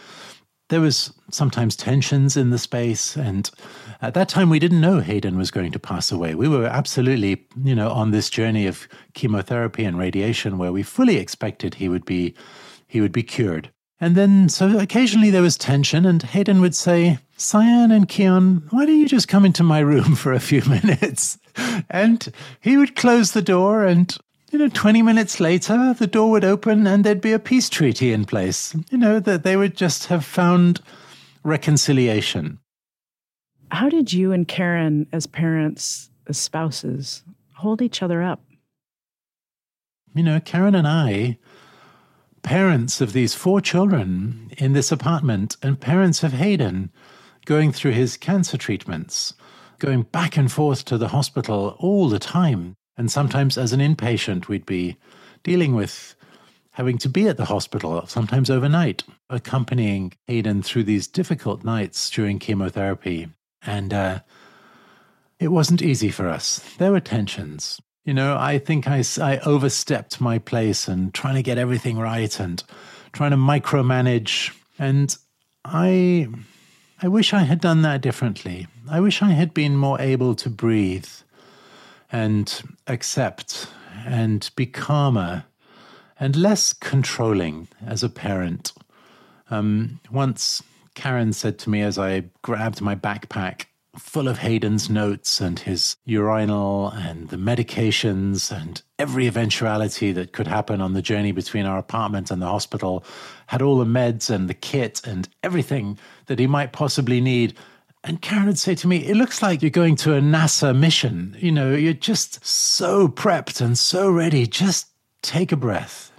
there 0.75 0.81
was 0.81 1.13
sometimes 1.31 1.77
tensions 1.77 2.37
in 2.37 2.51
the 2.51 2.59
space, 2.59 3.17
and 3.17 3.49
at 4.03 4.13
that 4.15 4.29
time 4.29 4.51
we 4.51 4.59
didn't 4.59 4.81
know 4.81 4.99
Haydn 4.99 5.39
was 5.39 5.53
going 5.53 5.71
to 5.71 5.79
pass 5.79 6.11
away. 6.11 6.35
We 6.35 6.49
were 6.49 6.67
absolutely, 6.67 7.47
you 7.63 7.77
know, 7.77 7.93
on 7.93 8.11
this 8.11 8.29
journey 8.29 8.67
of 8.67 8.89
chemotherapy 9.13 9.85
and 9.85 9.97
radiation, 9.97 10.59
where 10.59 10.73
we 10.73 10.83
fully 10.83 11.19
expected 11.19 11.77
he 11.77 11.89
would 11.89 12.05
be 12.05 12.35
he 12.89 13.01
would 13.01 13.13
be 13.13 13.23
cured. 13.23 13.71
And 14.01 14.17
then, 14.17 14.49
so 14.49 14.77
occasionally 14.81 15.31
there 15.31 15.43
was 15.43 15.57
tension, 15.57 16.05
and 16.05 16.21
Haydn 16.21 16.61
would 16.61 16.75
say, 16.75 17.21
Cyan 17.37 17.93
and 17.93 18.09
Keon, 18.09 18.67
why 18.71 18.85
don't 18.85 18.99
you 18.99 19.07
just 19.07 19.29
come 19.29 19.45
into 19.45 19.63
my 19.63 19.79
room 19.79 20.15
for 20.17 20.33
a 20.33 20.41
few 20.41 20.63
minutes? 20.65 21.39
And 21.89 22.33
he 22.61 22.77
would 22.77 22.97
close 22.97 23.31
the 23.31 23.43
door, 23.43 23.85
and, 23.85 24.13
you 24.55 24.61
know, 24.61 24.69
20 24.69 25.03
minutes 25.03 25.41
later, 25.41 25.97
the 25.99 26.07
door 26.07 26.31
would 26.31 26.45
open 26.45 26.87
and 26.87 27.03
there'd 27.03 27.21
be 27.21 27.33
a 27.33 27.41
peace 27.41 27.69
treaty 27.69 28.13
in 28.13 28.25
place. 28.25 28.73
You 28.89 28.99
know, 28.99 29.19
that 29.19 29.43
they 29.43 29.57
would 29.57 29.77
just 29.77 30.07
have 30.07 30.25
found 30.25 30.81
reconciliation. 31.43 32.61
How 33.73 33.89
did 33.89 34.13
you 34.13 34.31
and 34.31 34.47
Karen, 34.47 35.09
as 35.13 35.27
parents, 35.27 36.09
as 36.29 36.39
spouses, 36.39 37.25
hold 37.55 37.83
each 37.83 38.01
other 38.01 38.23
up? 38.23 38.45
You 40.15 40.23
know, 40.23 40.39
Karen 40.39 40.77
and 40.77 40.87
I, 40.87 41.37
parents 42.43 43.01
of 43.01 43.13
these 43.13 43.35
four 43.35 43.61
children 43.61 44.53
in 44.57 44.73
this 44.73 44.93
apartment, 44.93 45.57
and 45.65 45.81
parents 45.81 46.23
of 46.23 46.33
Haydn, 46.33 46.93
going 47.45 47.73
through 47.73 47.91
his 47.91 48.17
cancer 48.17 48.57
treatments, 48.57 49.35
going 49.81 50.03
back 50.03 50.37
and 50.37 50.53
forth 50.53 50.85
to 50.85 50.97
the 50.97 51.09
hospital 51.09 51.75
all 51.81 52.09
the 52.09 52.21
time. 52.21 52.77
And 52.97 53.11
sometimes, 53.11 53.59
as 53.59 53.73
an 53.73 53.81
inpatient, 53.81 54.49
we'd 54.49 54.67
be 54.67 54.97
dealing 55.43 55.75
with 55.75 56.15
having 56.73 56.99
to 56.99 57.09
be 57.09 57.29
at 57.29 57.37
the 57.37 57.45
hospital, 57.45 58.05
sometimes 58.07 58.51
overnight, 58.51 59.05
accompanying 59.31 60.13
Haydn 60.27 60.63
through 60.63 60.85
these 60.85 61.07
difficult 61.07 61.65
nights 61.65 62.11
during 62.11 62.39
chemotherapy. 62.39 63.29
And 63.63 63.95
uh, 63.95 64.21
it 65.39 65.49
wasn't 65.49 65.83
easy 65.83 66.11
for 66.11 66.29
us. 66.29 66.59
There 66.79 66.93
were 66.93 67.01
tensions. 67.01 67.81
You 68.05 68.13
know, 68.13 68.37
I 68.37 68.59
think 68.59 68.87
I, 68.87 69.03
I 69.21 69.39
overstepped 69.39 70.21
my 70.21 70.39
place 70.39 70.89
and 70.89 71.15
trying 71.15 71.37
to 71.37 71.43
get 71.43 71.59
everything 71.59 71.97
right 71.97 72.39
and 72.39 72.63
trying 73.13 73.31
to 73.31 73.37
micromanage. 73.37 74.55
And 74.79 75.17
I 75.65 76.29
I 77.01 77.09
wish 77.09 77.33
I 77.33 77.43
had 77.43 77.61
done 77.61 77.83
that 77.83 78.01
differently. 78.01 78.67
I 78.89 79.01
wish 79.01 79.23
I 79.23 79.31
had 79.31 79.55
been 79.55 79.77
more 79.77 80.01
able 80.01 80.35
to 80.37 80.51
breathe 80.51 81.09
and 82.15 82.63
accept 82.87 83.67
and 84.07 84.49
be 84.55 84.67
calmer 84.67 85.45
and 86.21 86.37
less 86.37 86.73
controlling 86.73 87.67
as 87.85 88.05
a 88.05 88.09
parent. 88.09 88.73
Um, 89.51 89.99
once 90.13 90.63
Karen 90.95 91.33
said 91.33 91.59
to 91.59 91.71
me 91.71 91.83
as 91.83 91.99
I 91.99 92.27
grabbed 92.41 92.81
my 92.81 92.95
backpack 92.95 93.65
full 93.99 94.29
of 94.29 94.39
Haydn's 94.39 94.89
notes 94.89 95.41
and 95.41 95.59
his 95.59 95.97
urinal 96.05 96.91
and 96.91 97.31
the 97.31 97.37
medications 97.37 98.57
and 98.57 98.81
every 99.01 99.27
eventuality 99.27 100.13
that 100.13 100.33
could 100.33 100.47
happen 100.47 100.81
on 100.81 100.93
the 100.93 101.03
journey 101.03 101.33
between 101.33 101.67
our 101.67 101.79
apartment 101.79 102.31
and 102.31 102.41
the 102.41 102.47
hospital, 102.47 103.05
had 103.49 103.61
all 103.61 103.79
the 103.79 103.85
meds 103.85 104.31
and 104.31 104.49
the 104.49 104.55
kit 104.55 105.01
and 105.05 105.29
everything 105.43 105.99
that 106.27 106.39
he 106.39 106.47
might 106.47 106.73
possibly 106.73 107.21
need. 107.21 107.55
And 108.07 108.21
Karen 108.21 108.47
would 108.47 108.59
say 108.59 108.75
to 108.77 108.87
me, 108.87 108.99
It 108.99 109.17
looks 109.17 109.43
like 109.43 109.63
you're 109.63 109.71
going 109.71 109.97
to 109.97 110.15
a 110.15 110.21
NASA 110.21 110.77
mission. 110.77 111.37
You 111.41 111.51
know, 111.51 111.75
you're 111.75 111.95
just 111.95 112.45
so 112.45 113.09
prepped 113.09 113.61
and 113.63 113.77
so 113.77 114.11
ready. 114.11 114.47
Just 114.47 114.89
take 115.23 115.51
a 115.51 115.57
breath. 115.57 116.13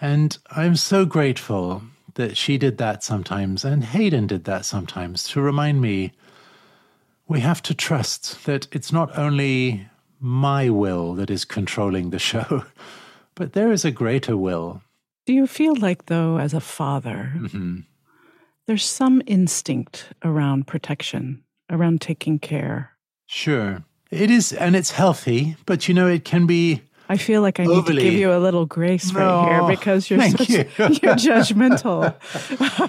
And 0.00 0.36
I'm 0.50 0.74
so 0.74 1.06
grateful 1.06 1.82
that 2.14 2.36
she 2.36 2.58
did 2.58 2.78
that 2.78 3.04
sometimes 3.04 3.64
and 3.64 3.84
Haydn 3.84 4.26
did 4.26 4.44
that 4.44 4.64
sometimes 4.64 5.28
to 5.28 5.40
remind 5.40 5.80
me 5.80 6.12
we 7.28 7.40
have 7.40 7.62
to 7.62 7.74
trust 7.74 8.44
that 8.46 8.66
it's 8.72 8.92
not 8.92 9.16
only 9.16 9.86
my 10.18 10.68
will 10.68 11.14
that 11.14 11.30
is 11.30 11.44
controlling 11.44 12.10
the 12.10 12.18
show, 12.18 12.64
but 13.36 13.52
there 13.52 13.70
is 13.70 13.84
a 13.84 13.92
greater 13.92 14.36
will. 14.36 14.82
Do 15.26 15.32
you 15.32 15.46
feel 15.46 15.76
like, 15.76 16.06
though, 16.06 16.38
as 16.38 16.54
a 16.54 16.60
father, 16.60 17.32
mm-hmm. 17.36 17.80
There's 18.68 18.84
some 18.84 19.22
instinct 19.26 20.10
around 20.22 20.66
protection, 20.66 21.42
around 21.70 22.02
taking 22.02 22.38
care. 22.38 22.92
Sure. 23.24 23.82
It 24.10 24.30
is, 24.30 24.52
and 24.52 24.76
it's 24.76 24.90
healthy, 24.90 25.56
but 25.64 25.88
you 25.88 25.94
know, 25.94 26.06
it 26.06 26.26
can 26.26 26.46
be 26.46 26.82
I 27.08 27.16
feel 27.16 27.40
like 27.40 27.58
I 27.60 27.64
need 27.64 27.86
to 27.86 27.94
give 27.94 28.12
you 28.12 28.30
a 28.30 28.36
little 28.36 28.66
grace 28.66 29.10
no, 29.10 29.20
right 29.20 29.48
here 29.48 29.76
because 29.76 30.10
you're 30.10 30.20
such, 30.20 30.50
you. 30.50 30.58
are 30.78 31.16
judgmental 31.16 32.14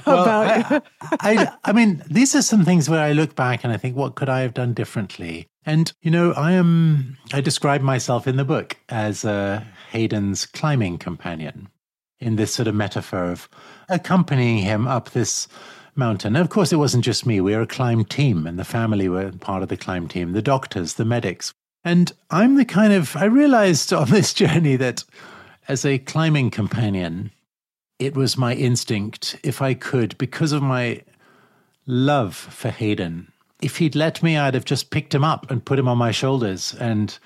well, 0.05 0.23
about. 0.23 0.83
I, 1.01 1.37
I, 1.37 1.51
I 1.63 1.71
mean, 1.71 2.03
these 2.09 2.35
are 2.35 2.41
some 2.41 2.65
things 2.65 2.89
where 2.89 2.99
I 2.99 3.13
look 3.13 3.37
back 3.37 3.63
and 3.63 3.71
I 3.71 3.77
think, 3.77 3.95
what 3.95 4.15
could 4.15 4.27
I 4.27 4.41
have 4.41 4.53
done 4.53 4.73
differently? 4.73 5.47
And 5.65 5.93
you 6.01 6.11
know, 6.11 6.33
I 6.33 6.51
am. 6.51 7.17
I 7.31 7.39
describe 7.39 7.81
myself 7.81 8.27
in 8.27 8.35
the 8.35 8.43
book 8.43 8.75
as 8.89 9.23
uh, 9.23 9.63
Haydn's 9.91 10.45
climbing 10.45 10.97
companion, 10.97 11.69
in 12.19 12.35
this 12.35 12.53
sort 12.53 12.67
of 12.67 12.75
metaphor 12.75 13.25
of 13.25 13.49
accompanying 13.87 14.59
him 14.59 14.87
up 14.87 15.11
this 15.11 15.47
mountain. 15.95 16.35
And 16.35 16.43
of 16.43 16.49
course, 16.49 16.71
it 16.71 16.77
wasn't 16.77 17.05
just 17.05 17.25
me. 17.25 17.41
We 17.41 17.55
were 17.55 17.61
a 17.61 17.67
climb 17.67 18.05
team, 18.05 18.45
and 18.47 18.57
the 18.57 18.65
family 18.65 19.09
were 19.09 19.31
part 19.31 19.63
of 19.63 19.69
the 19.69 19.77
climb 19.77 20.07
team. 20.07 20.33
The 20.33 20.41
doctors, 20.41 20.95
the 20.95 21.05
medics, 21.05 21.53
and 21.83 22.11
I'm 22.29 22.55
the 22.55 22.65
kind 22.65 22.93
of, 22.93 23.15
I 23.15 23.25
realized 23.25 23.93
on 23.93 24.09
this 24.09 24.33
journey 24.41 24.75
that 24.75 25.03
as 25.67 25.85
a 25.85 25.99
climbing 25.99 26.51
companion, 26.51 27.31
it 27.99 28.15
was 28.15 28.37
my 28.37 28.55
instinct, 28.55 29.37
if 29.43 29.61
I 29.61 29.73
could, 29.73 30.17
because 30.17 30.51
of 30.51 30.61
my 30.61 31.01
love 31.85 32.35
for 32.35 32.69
Haydn. 32.69 33.31
If 33.61 33.77
he'd 33.77 33.95
let 33.95 34.23
me, 34.23 34.37
I'd 34.37 34.53
have 34.53 34.65
just 34.65 34.89
picked 34.89 35.13
him 35.13 35.23
up 35.23 35.51
and 35.51 35.63
put 35.63 35.79
him 35.79 35.87
on 35.87 35.97
my 35.97 36.11
shoulders 36.11 36.73
and 36.75 37.17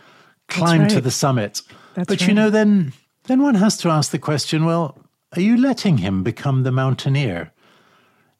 climbed 0.48 0.84
right. 0.84 0.92
to 0.92 1.02
the 1.02 1.12
summit. 1.12 1.62
That's 1.94 2.08
but 2.08 2.22
right. 2.22 2.28
you 2.28 2.34
know, 2.34 2.50
then 2.50 2.94
then 3.26 3.42
one 3.42 3.56
has 3.56 3.78
to 3.78 3.90
ask 3.90 4.12
the 4.12 4.20
question, 4.20 4.66
well, 4.66 4.98
are 5.36 5.42
you 5.42 5.58
letting 5.58 5.98
him 5.98 6.24
become 6.24 6.64
the 6.64 6.72
mountaineer 6.72 7.52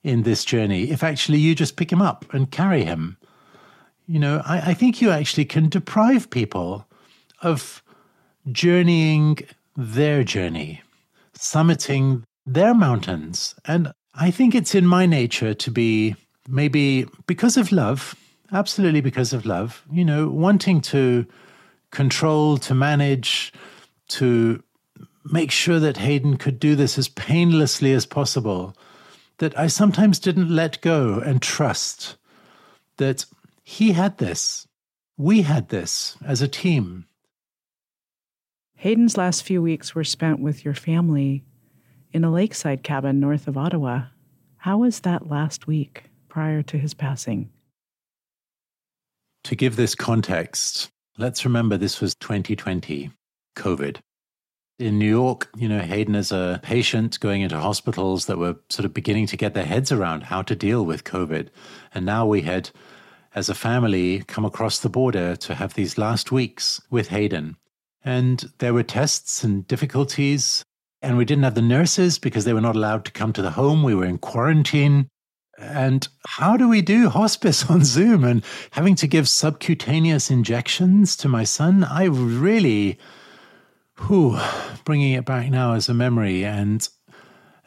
in 0.04 0.24
this 0.24 0.44
journey 0.44 0.92
if 0.92 1.04
actually 1.04 1.40
you 1.40 1.56
just 1.56 1.76
pick 1.76 1.92
him 1.92 2.02
up 2.02 2.26
and 2.34 2.52
carry 2.52 2.84
him? 2.84 3.18
You 4.08 4.20
know, 4.20 4.42
I, 4.46 4.72
I 4.72 4.74
think 4.74 5.02
you 5.02 5.10
actually 5.10 5.46
can 5.46 5.70
deprive 5.70 6.30
people 6.30 6.86
of 7.42 7.82
journeying 8.52 9.40
their 9.76 10.24
journey, 10.24 10.82
summiting 11.34 12.24
their 12.46 12.74
mountains. 12.74 13.56
And 13.66 13.92
I 14.16 14.32
think 14.32 14.54
it's 14.54 14.76
in 14.76 14.86
my 14.86 15.06
nature 15.06 15.54
to 15.54 15.72
be 15.72 16.16
maybe 16.48 17.06
because 17.26 17.56
of 17.56 17.72
love, 17.72 18.16
absolutely 18.52 19.02
because 19.02 19.34
of 19.34 19.46
love, 19.46 19.84
you 19.92 20.04
know, 20.04 20.28
wanting 20.28 20.82
to 20.82 21.26
control, 21.92 22.58
to 22.58 22.74
manage, 22.74 23.54
to 24.10 24.62
make 25.26 25.52
sure 25.52 25.80
that 25.80 25.98
Haydn 25.98 26.38
could 26.38 26.60
do 26.60 26.76
this 26.76 26.98
as 26.98 27.08
painlessly 27.08 27.94
as 27.94 28.06
possible, 28.06 28.76
that 29.38 29.58
I 29.58 29.68
sometimes 29.68 30.20
didn't 30.20 30.50
let 30.50 30.82
go 30.82 31.20
and 31.20 31.42
trust 31.42 32.18
that 32.98 33.26
he 33.64 33.94
had 33.94 34.18
this. 34.18 34.68
We 35.18 35.44
had 35.44 35.70
this 35.70 36.18
as 36.26 36.42
a 36.42 36.48
team. 36.48 37.06
Haydn's 38.76 39.18
last 39.18 39.44
few 39.44 39.62
weeks 39.62 39.96
were 39.96 40.04
spent 40.04 40.40
with 40.40 40.66
your 40.66 40.74
family 40.74 41.44
in 42.12 42.24
a 42.24 42.32
lakeside 42.32 42.84
cabin 42.84 43.20
north 43.20 43.48
of 43.48 43.58
Ottawa. 43.58 44.08
How 44.58 44.80
was 44.80 45.02
that 45.02 45.30
last 45.30 45.68
week 45.68 46.04
prior 46.28 46.62
to 46.64 46.78
his 46.78 46.94
passing? 46.94 47.50
To 49.46 49.56
give 49.56 49.76
this 49.76 49.96
context, 49.96 50.90
let's 51.18 51.46
remember 51.46 51.78
this 51.78 52.02
was 52.02 52.16
2020, 52.16 53.12
COVID. 53.56 53.98
In 54.84 55.00
New 55.00 55.10
York, 55.10 55.48
you 55.56 55.70
know, 55.70 55.80
Haydn 55.80 56.14
is 56.14 56.34
a 56.34 56.60
patient 56.62 57.18
going 57.22 57.42
into 57.42 57.58
hospitals 57.58 58.26
that 58.26 58.38
were 58.38 58.58
sort 58.68 58.84
of 58.84 58.94
beginning 58.94 59.28
to 59.28 59.38
get 59.38 59.54
their 59.54 59.64
heads 59.64 59.94
around 59.94 60.24
how 60.24 60.42
to 60.42 60.58
deal 60.58 60.86
with 60.86 61.06
COVID. 61.06 61.48
And 61.96 62.06
now 62.06 62.26
we 62.26 62.42
had 62.42 62.70
as 63.34 63.48
a 63.48 63.56
family, 63.56 64.26
come 64.28 64.44
across 64.44 64.80
the 64.80 64.90
border 64.90 65.38
to 65.38 65.56
have 65.56 65.76
these 65.76 65.98
last 65.98 66.34
weeks 66.34 66.82
with 66.90 67.08
Haydn. 67.08 67.56
And 68.04 68.52
there 68.58 68.74
were 68.74 68.84
tests 68.84 69.42
and 69.42 69.66
difficulties. 69.70 70.66
And 71.02 71.16
we 71.16 71.24
didn't 71.24 71.46
have 71.46 71.56
the 71.56 71.62
nurses 71.62 72.20
because 72.20 72.44
they 72.44 72.54
were 72.54 72.60
not 72.60 72.76
allowed 72.76 73.06
to 73.06 73.12
come 73.12 73.32
to 73.32 73.42
the 73.42 73.52
home. 73.52 73.84
We 73.84 73.96
were 73.96 74.04
in 74.04 74.18
quarantine. 74.18 75.08
And 75.58 76.06
how 76.28 76.58
do 76.58 76.68
we 76.68 76.82
do 76.82 77.08
hospice 77.08 77.66
on 77.70 77.86
Zoom 77.86 78.26
and 78.26 78.44
having 78.72 78.96
to 78.96 79.08
give 79.08 79.30
subcutaneous 79.30 80.30
injections 80.30 81.16
to 81.16 81.30
my 81.30 81.46
son? 81.46 81.86
I 81.86 82.04
really, 82.04 83.00
whew, 84.00 84.40
bringing 84.86 85.14
it 85.14 85.26
back 85.26 85.50
now 85.50 85.74
as 85.74 85.90
a 85.90 85.94
memory 85.94 86.44
and 86.44 86.88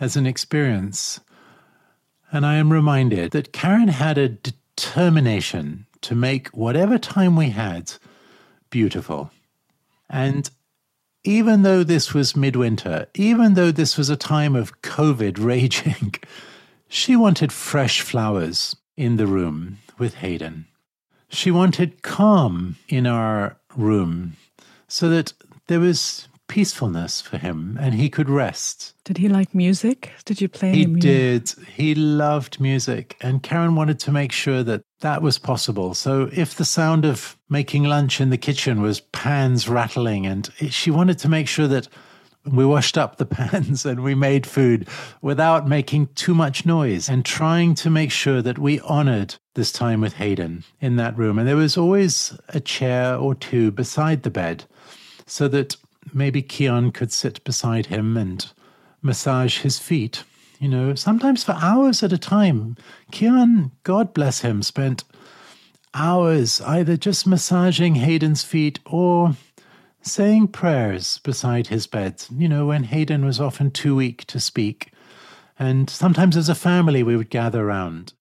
as 0.00 0.16
an 0.16 0.26
experience. 0.26 1.20
And 2.32 2.44
I 2.44 2.56
am 2.56 2.72
reminded 2.72 3.30
that 3.32 3.52
Karen 3.52 3.88
had 3.88 4.18
a 4.18 4.28
determination 4.28 5.86
to 6.02 6.14
make 6.14 6.48
whatever 6.48 6.98
time 6.98 7.36
we 7.36 7.50
had 7.50 7.92
beautiful. 8.70 9.30
And 10.08 10.50
even 11.24 11.62
though 11.62 11.82
this 11.82 12.14
was 12.14 12.36
midwinter, 12.36 13.06
even 13.14 13.54
though 13.54 13.72
this 13.72 13.96
was 13.96 14.10
a 14.10 14.16
time 14.16 14.54
of 14.54 14.80
COVID 14.82 15.38
raging, 15.44 16.14
she 16.88 17.16
wanted 17.16 17.52
fresh 17.52 18.00
flowers 18.00 18.76
in 18.96 19.16
the 19.16 19.26
room 19.26 19.78
with 19.98 20.16
Haydn. 20.16 20.66
She 21.28 21.50
wanted 21.50 22.02
calm 22.02 22.76
in 22.88 23.06
our 23.06 23.56
room 23.76 24.36
so 24.88 25.08
that 25.08 25.32
there 25.68 25.80
was 25.80 26.28
peacefulness 26.48 27.20
for 27.20 27.38
him 27.38 27.76
and 27.80 27.94
he 27.94 28.08
could 28.08 28.28
rest. 28.28 28.94
Did 29.04 29.18
he 29.18 29.28
like 29.28 29.54
music? 29.54 30.12
Did 30.24 30.40
you 30.40 30.48
play 30.48 30.72
He 30.72 30.86
music? 30.86 31.00
did. 31.02 31.66
He 31.68 31.94
loved 31.94 32.60
music. 32.60 33.16
And 33.20 33.42
Karen 33.42 33.74
wanted 33.74 33.98
to 34.00 34.12
make 34.12 34.32
sure 34.32 34.62
that 34.62 34.82
that 35.00 35.22
was 35.22 35.38
possible. 35.38 35.94
So 35.94 36.30
if 36.32 36.54
the 36.54 36.64
sound 36.64 37.04
of 37.04 37.36
making 37.48 37.84
lunch 37.84 38.20
in 38.20 38.30
the 38.30 38.38
kitchen 38.38 38.80
was 38.80 39.00
pans 39.00 39.68
rattling, 39.68 40.26
and 40.26 40.50
she 40.68 40.90
wanted 40.90 41.18
to 41.18 41.28
make 41.28 41.48
sure 41.48 41.66
that 41.68 41.88
we 42.44 42.64
washed 42.64 42.96
up 42.96 43.16
the 43.16 43.26
pans 43.38 43.84
and 43.84 44.04
we 44.04 44.14
made 44.14 44.46
food 44.46 44.88
without 45.20 45.66
making 45.68 46.06
too 46.14 46.34
much 46.34 46.64
noise 46.64 47.08
and 47.08 47.24
trying 47.24 47.74
to 47.74 47.90
make 47.90 48.12
sure 48.12 48.40
that 48.40 48.58
we 48.58 48.78
honored 48.80 49.34
this 49.54 49.72
time 49.72 50.00
with 50.00 50.14
Haydn 50.14 50.62
in 50.80 50.94
that 50.96 51.18
room. 51.18 51.38
And 51.40 51.48
there 51.48 51.56
was 51.56 51.76
always 51.76 52.38
a 52.50 52.60
chair 52.60 53.16
or 53.16 53.34
two 53.34 53.72
beside 53.72 54.22
the 54.22 54.30
bed 54.30 54.64
so 55.26 55.48
that 55.48 55.76
maybe 56.12 56.42
Keon 56.42 56.92
could 56.92 57.12
sit 57.12 57.42
beside 57.44 57.86
him 57.86 58.16
and 58.16 58.50
massage 59.02 59.58
his 59.58 59.78
feet. 59.78 60.22
You 60.58 60.68
know, 60.68 60.94
sometimes 60.94 61.44
for 61.44 61.56
hours 61.60 62.02
at 62.02 62.12
a 62.12 62.18
time. 62.18 62.76
Keon, 63.10 63.72
God 63.82 64.14
bless 64.14 64.40
him, 64.40 64.62
spent 64.62 65.04
hours 65.92 66.60
either 66.62 66.96
just 66.96 67.26
massaging 67.26 67.96
Haydn's 67.96 68.42
feet 68.42 68.78
or 68.86 69.34
saying 70.02 70.48
prayers 70.48 71.18
beside 71.24 71.66
his 71.66 71.86
bed, 71.86 72.24
you 72.30 72.48
know, 72.48 72.66
when 72.66 72.84
Haydn 72.84 73.24
was 73.24 73.40
often 73.40 73.70
too 73.70 73.96
weak 73.96 74.24
to 74.26 74.38
speak. 74.38 74.92
And 75.58 75.90
sometimes 75.90 76.36
as 76.36 76.48
a 76.48 76.54
family, 76.54 77.02
we 77.02 77.16
would 77.16 77.30
gather 77.30 77.66
around. 77.66 78.12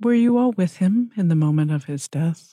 Were 0.00 0.14
you 0.14 0.38
all 0.38 0.52
with 0.52 0.78
him 0.78 1.12
in 1.16 1.28
the 1.28 1.36
moment 1.36 1.70
of 1.70 1.84
his 1.84 2.08
death? 2.08 2.51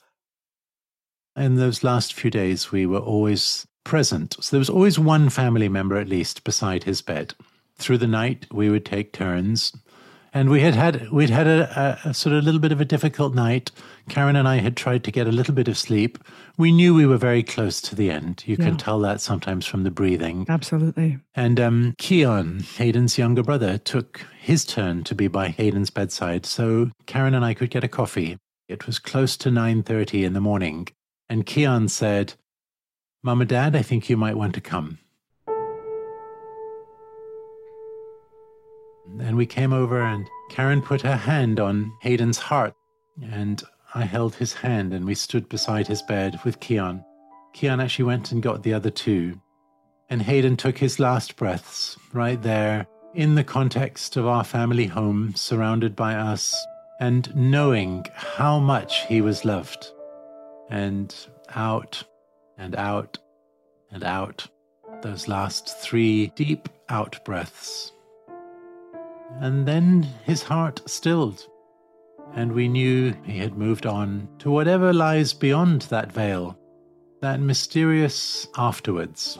In 1.40 1.56
those 1.56 1.82
last 1.82 2.12
few 2.12 2.30
days, 2.30 2.70
we 2.70 2.84
were 2.84 2.98
always 2.98 3.66
present. 3.82 4.36
So 4.40 4.50
there 4.50 4.58
was 4.58 4.68
always 4.68 4.98
one 4.98 5.30
family 5.30 5.70
member 5.70 5.96
at 5.96 6.06
least 6.06 6.44
beside 6.44 6.84
his 6.84 7.00
bed. 7.00 7.34
Through 7.76 7.96
the 7.96 8.06
night, 8.06 8.46
we 8.52 8.68
would 8.68 8.84
take 8.84 9.14
turns. 9.14 9.72
And 10.34 10.50
we 10.50 10.60
had 10.60 10.74
had 10.74 11.10
we'd 11.10 11.30
had 11.30 11.46
a, 11.46 11.98
a, 12.04 12.10
a, 12.10 12.14
sort 12.14 12.36
of 12.36 12.44
little 12.44 12.60
bit 12.60 12.72
of 12.72 12.80
a 12.82 12.84
difficult 12.84 13.34
night. 13.34 13.70
Karen 14.10 14.36
and 14.36 14.46
I 14.46 14.56
had 14.56 14.76
tried 14.76 15.02
to 15.04 15.10
get 15.10 15.26
a 15.26 15.32
little 15.32 15.54
bit 15.54 15.66
of 15.66 15.78
sleep. 15.78 16.18
We 16.58 16.72
knew 16.72 16.94
we 16.94 17.06
were 17.06 17.16
very 17.16 17.42
close 17.42 17.80
to 17.80 17.96
the 17.96 18.10
end. 18.10 18.44
You 18.46 18.56
yeah. 18.58 18.66
can 18.66 18.76
tell 18.76 19.00
that 19.00 19.22
sometimes 19.22 19.64
from 19.64 19.82
the 19.82 19.90
breathing. 19.90 20.44
Absolutely. 20.46 21.20
And 21.34 21.58
um, 21.58 21.94
Keon, 21.96 22.64
Haydn's 22.76 23.16
younger 23.16 23.42
brother, 23.42 23.78
took 23.78 24.20
his 24.38 24.66
turn 24.66 25.04
to 25.04 25.14
be 25.14 25.26
by 25.26 25.48
Haydn's 25.48 25.90
bedside, 25.90 26.44
so 26.44 26.90
Karen 27.06 27.34
and 27.34 27.46
I 27.46 27.54
could 27.54 27.70
get 27.70 27.82
a 27.82 27.88
coffee. 27.88 28.36
It 28.68 28.86
was 28.86 28.98
close 28.98 29.38
to 29.38 29.50
nine 29.50 29.82
thirty 29.82 30.22
in 30.22 30.34
the 30.34 30.40
morning, 30.40 30.86
and 31.30 31.46
Keon 31.46 31.88
said, 31.88 32.34
Mom 33.22 33.40
and 33.40 33.48
Dad, 33.48 33.76
I 33.76 33.82
think 33.82 34.10
you 34.10 34.16
might 34.16 34.36
want 34.36 34.52
to 34.54 34.60
come. 34.60 34.98
And 39.20 39.36
we 39.36 39.46
came 39.46 39.72
over, 39.72 40.02
and 40.02 40.28
Karen 40.50 40.82
put 40.82 41.02
her 41.02 41.16
hand 41.16 41.60
on 41.60 41.92
Haydn's 42.02 42.38
heart, 42.38 42.74
and 43.22 43.62
I 43.94 44.02
held 44.04 44.34
his 44.34 44.52
hand, 44.52 44.92
and 44.92 45.04
we 45.04 45.14
stood 45.14 45.48
beside 45.48 45.86
his 45.86 46.02
bed 46.02 46.40
with 46.44 46.58
Keon. 46.58 47.04
Keon 47.52 47.80
actually 47.80 48.06
went 48.06 48.32
and 48.32 48.42
got 48.42 48.64
the 48.64 48.74
other 48.74 48.90
two, 48.90 49.40
and 50.08 50.22
Haydn 50.22 50.56
took 50.56 50.78
his 50.78 50.98
last 50.98 51.36
breaths 51.36 51.96
right 52.12 52.42
there 52.42 52.86
in 53.14 53.36
the 53.36 53.44
context 53.44 54.16
of 54.16 54.26
our 54.26 54.44
family 54.44 54.86
home, 54.86 55.34
surrounded 55.36 55.94
by 55.94 56.14
us, 56.14 56.56
and 56.98 57.34
knowing 57.36 58.04
how 58.14 58.58
much 58.58 59.06
he 59.06 59.20
was 59.20 59.44
loved. 59.44 59.92
And 60.70 61.14
out 61.54 62.02
and 62.56 62.76
out 62.76 63.18
and 63.90 64.04
out. 64.04 64.46
Those 65.02 65.28
last 65.28 65.78
three 65.78 66.28
deep 66.36 66.68
out 66.88 67.24
breaths. 67.24 67.92
And 69.40 69.66
then 69.66 70.02
his 70.24 70.42
heart 70.42 70.82
stilled, 70.86 71.46
and 72.34 72.52
we 72.52 72.68
knew 72.68 73.14
he 73.24 73.38
had 73.38 73.56
moved 73.56 73.86
on 73.86 74.28
to 74.40 74.50
whatever 74.50 74.92
lies 74.92 75.32
beyond 75.32 75.82
that 75.82 76.12
veil, 76.12 76.58
that 77.20 77.40
mysterious 77.40 78.48
afterwards. 78.56 79.38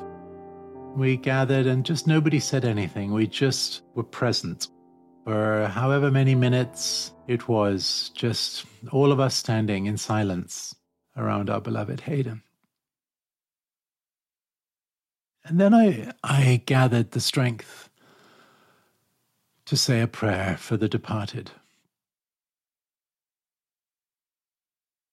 We 0.97 1.17
gathered, 1.17 1.67
and 1.67 1.85
just 1.85 2.07
nobody 2.07 2.41
said 2.41 2.65
anything. 2.65 3.13
We 3.13 3.27
just 3.27 3.83
were 3.95 4.05
present 4.05 4.69
for 5.25 5.67
however 5.67 6.11
many 6.11 6.35
minutes 6.35 7.13
it 7.29 7.49
was, 7.49 8.11
just 8.15 8.65
all 8.91 9.13
of 9.13 9.21
us 9.21 9.35
standing 9.35 9.87
in 9.87 9.97
silence 9.97 10.75
around 11.17 11.51
our 11.51 11.61
beloved 11.61 12.01
Haydn. 12.01 12.43
And 15.45 15.61
then 15.61 15.75
I, 15.75 16.13
I 16.23 16.63
gathered 16.67 17.13
the 17.13 17.21
strength 17.21 17.89
to 19.67 19.77
say 19.77 20.01
a 20.01 20.07
prayer 20.07 20.57
for 20.59 20.77
the 20.77 20.89
departed. 20.89 21.53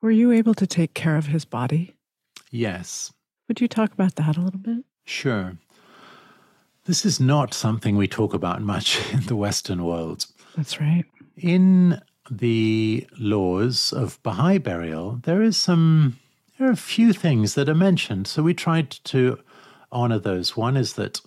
Were 0.02 0.12
you 0.12 0.32
able 0.32 0.54
to 0.56 0.68
take 0.68 0.94
care 0.94 1.16
of 1.18 1.28
his 1.28 1.46
body? 1.46 1.96
Yes. 2.52 3.12
Would 3.48 3.62
you 3.62 3.68
talk 3.68 3.94
about 3.94 4.16
that 4.16 4.38
a 4.38 4.42
little 4.42 4.60
bit? 4.60 4.84
Sure. 5.06 5.58
This 6.86 7.06
is 7.06 7.20
not 7.20 7.54
something 7.54 7.98
we 7.98 8.08
talk 8.08 8.34
about 8.34 8.62
much 8.62 9.00
in 9.14 9.22
the 9.22 9.36
Western 9.36 9.84
world. 9.84 10.26
That's 10.56 10.80
right. 10.80 11.06
In 11.36 12.02
the 12.30 13.08
laws 13.18 13.94
of 13.94 14.22
Baha'i 14.24 14.58
burial, 14.58 15.20
there 15.24 15.42
is 15.42 15.58
some 15.58 16.20
there 16.58 16.68
are 16.68 16.72
a 16.72 16.76
few 16.76 17.14
things 17.14 17.54
that 17.54 17.70
are 17.70 17.76
mentioned. 17.76 18.28
So 18.28 18.42
we 18.42 18.54
tried 18.54 18.90
to 19.06 19.40
honor 19.92 20.18
those. 20.18 20.58
One 20.58 20.76
is 20.76 20.94
that 20.94 21.22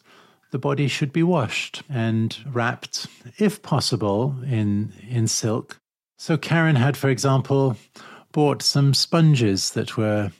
the 0.51 0.59
body 0.59 0.89
should 0.89 1.13
be 1.13 1.23
washed 1.23 1.83
and 1.89 2.37
wrapped, 2.53 3.07
if 3.39 3.63
possible, 3.63 4.35
in 4.45 4.93
in 5.09 5.29
silk. 5.29 5.81
So 6.19 6.37
Karen 6.37 6.77
had, 6.77 6.97
for 6.97 7.09
example, 7.09 7.77
bought 8.33 8.63
some 8.63 8.93
sponges 8.93 9.71
that 9.71 9.97
were 9.97 10.33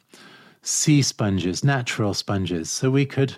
sea 0.63 1.03
sponges, 1.03 1.65
natural 1.65 2.13
sponges, 2.13 2.71
so 2.71 2.91
we 2.91 3.07
could 3.07 3.37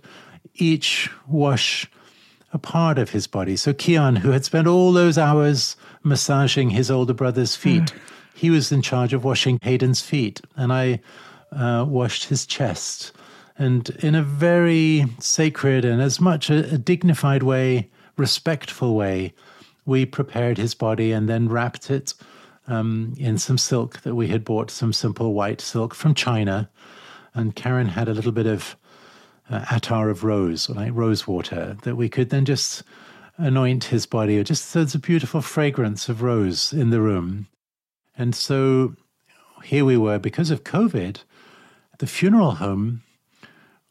each 0.54 1.10
wash 1.28 1.88
a 2.52 2.58
part 2.58 2.98
of 2.98 3.10
his 3.10 3.26
body. 3.26 3.56
So 3.56 3.72
Keon, 3.72 4.16
who 4.16 4.30
had 4.30 4.44
spent 4.44 4.66
all 4.66 4.92
those 4.92 5.16
hours 5.16 5.76
massaging 6.04 6.70
his 6.70 6.90
older 6.90 7.14
brother's 7.14 7.56
feet, 7.56 7.84
mm. 7.84 7.98
he 8.34 8.50
was 8.50 8.72
in 8.72 8.82
charge 8.82 9.12
of 9.12 9.24
washing 9.24 9.58
Haydn's 9.62 10.00
feet, 10.00 10.40
and 10.56 10.72
I 10.72 11.00
uh, 11.52 11.84
washed 11.88 12.24
his 12.24 12.46
chest. 12.46 13.12
And 13.58 13.90
in 14.00 14.14
a 14.14 14.22
very 14.22 15.06
sacred 15.18 15.84
and 15.84 16.00
as 16.00 16.20
much 16.20 16.50
a, 16.50 16.74
a 16.74 16.78
dignified 16.78 17.42
way, 17.42 17.90
respectful 18.16 18.94
way, 18.94 19.34
we 19.84 20.06
prepared 20.06 20.58
his 20.58 20.74
body 20.74 21.12
and 21.12 21.28
then 21.28 21.48
wrapped 21.48 21.90
it 21.90 22.14
um, 22.68 23.14
in 23.18 23.38
some 23.38 23.58
silk 23.58 24.00
that 24.02 24.14
we 24.14 24.28
had 24.28 24.44
bought, 24.44 24.70
some 24.70 24.92
simple 24.92 25.34
white 25.34 25.60
silk 25.60 25.94
from 25.94 26.14
China. 26.14 26.70
And 27.34 27.54
Karen 27.54 27.88
had 27.88 28.08
a 28.08 28.14
little 28.14 28.32
bit 28.32 28.46
of 28.46 28.76
uh, 29.50 29.64
attar 29.70 30.08
of 30.08 30.24
rose, 30.24 30.68
like 30.70 30.92
rose 30.94 31.26
water, 31.26 31.76
that 31.82 31.96
we 31.96 32.08
could 32.08 32.30
then 32.30 32.44
just 32.44 32.82
anoint 33.36 33.84
his 33.84 34.06
body. 34.06 34.38
Or 34.38 34.44
just 34.44 34.72
there's 34.74 34.94
a 34.94 34.98
beautiful 34.98 35.42
fragrance 35.42 36.08
of 36.08 36.22
rose 36.22 36.72
in 36.72 36.90
the 36.90 37.00
room. 37.00 37.48
And 38.16 38.34
so 38.34 38.94
here 39.64 39.84
we 39.84 39.96
were, 39.96 40.18
because 40.18 40.50
of 40.50 40.64
COVID, 40.64 41.18
the 41.98 42.06
funeral 42.06 42.52
home, 42.52 43.02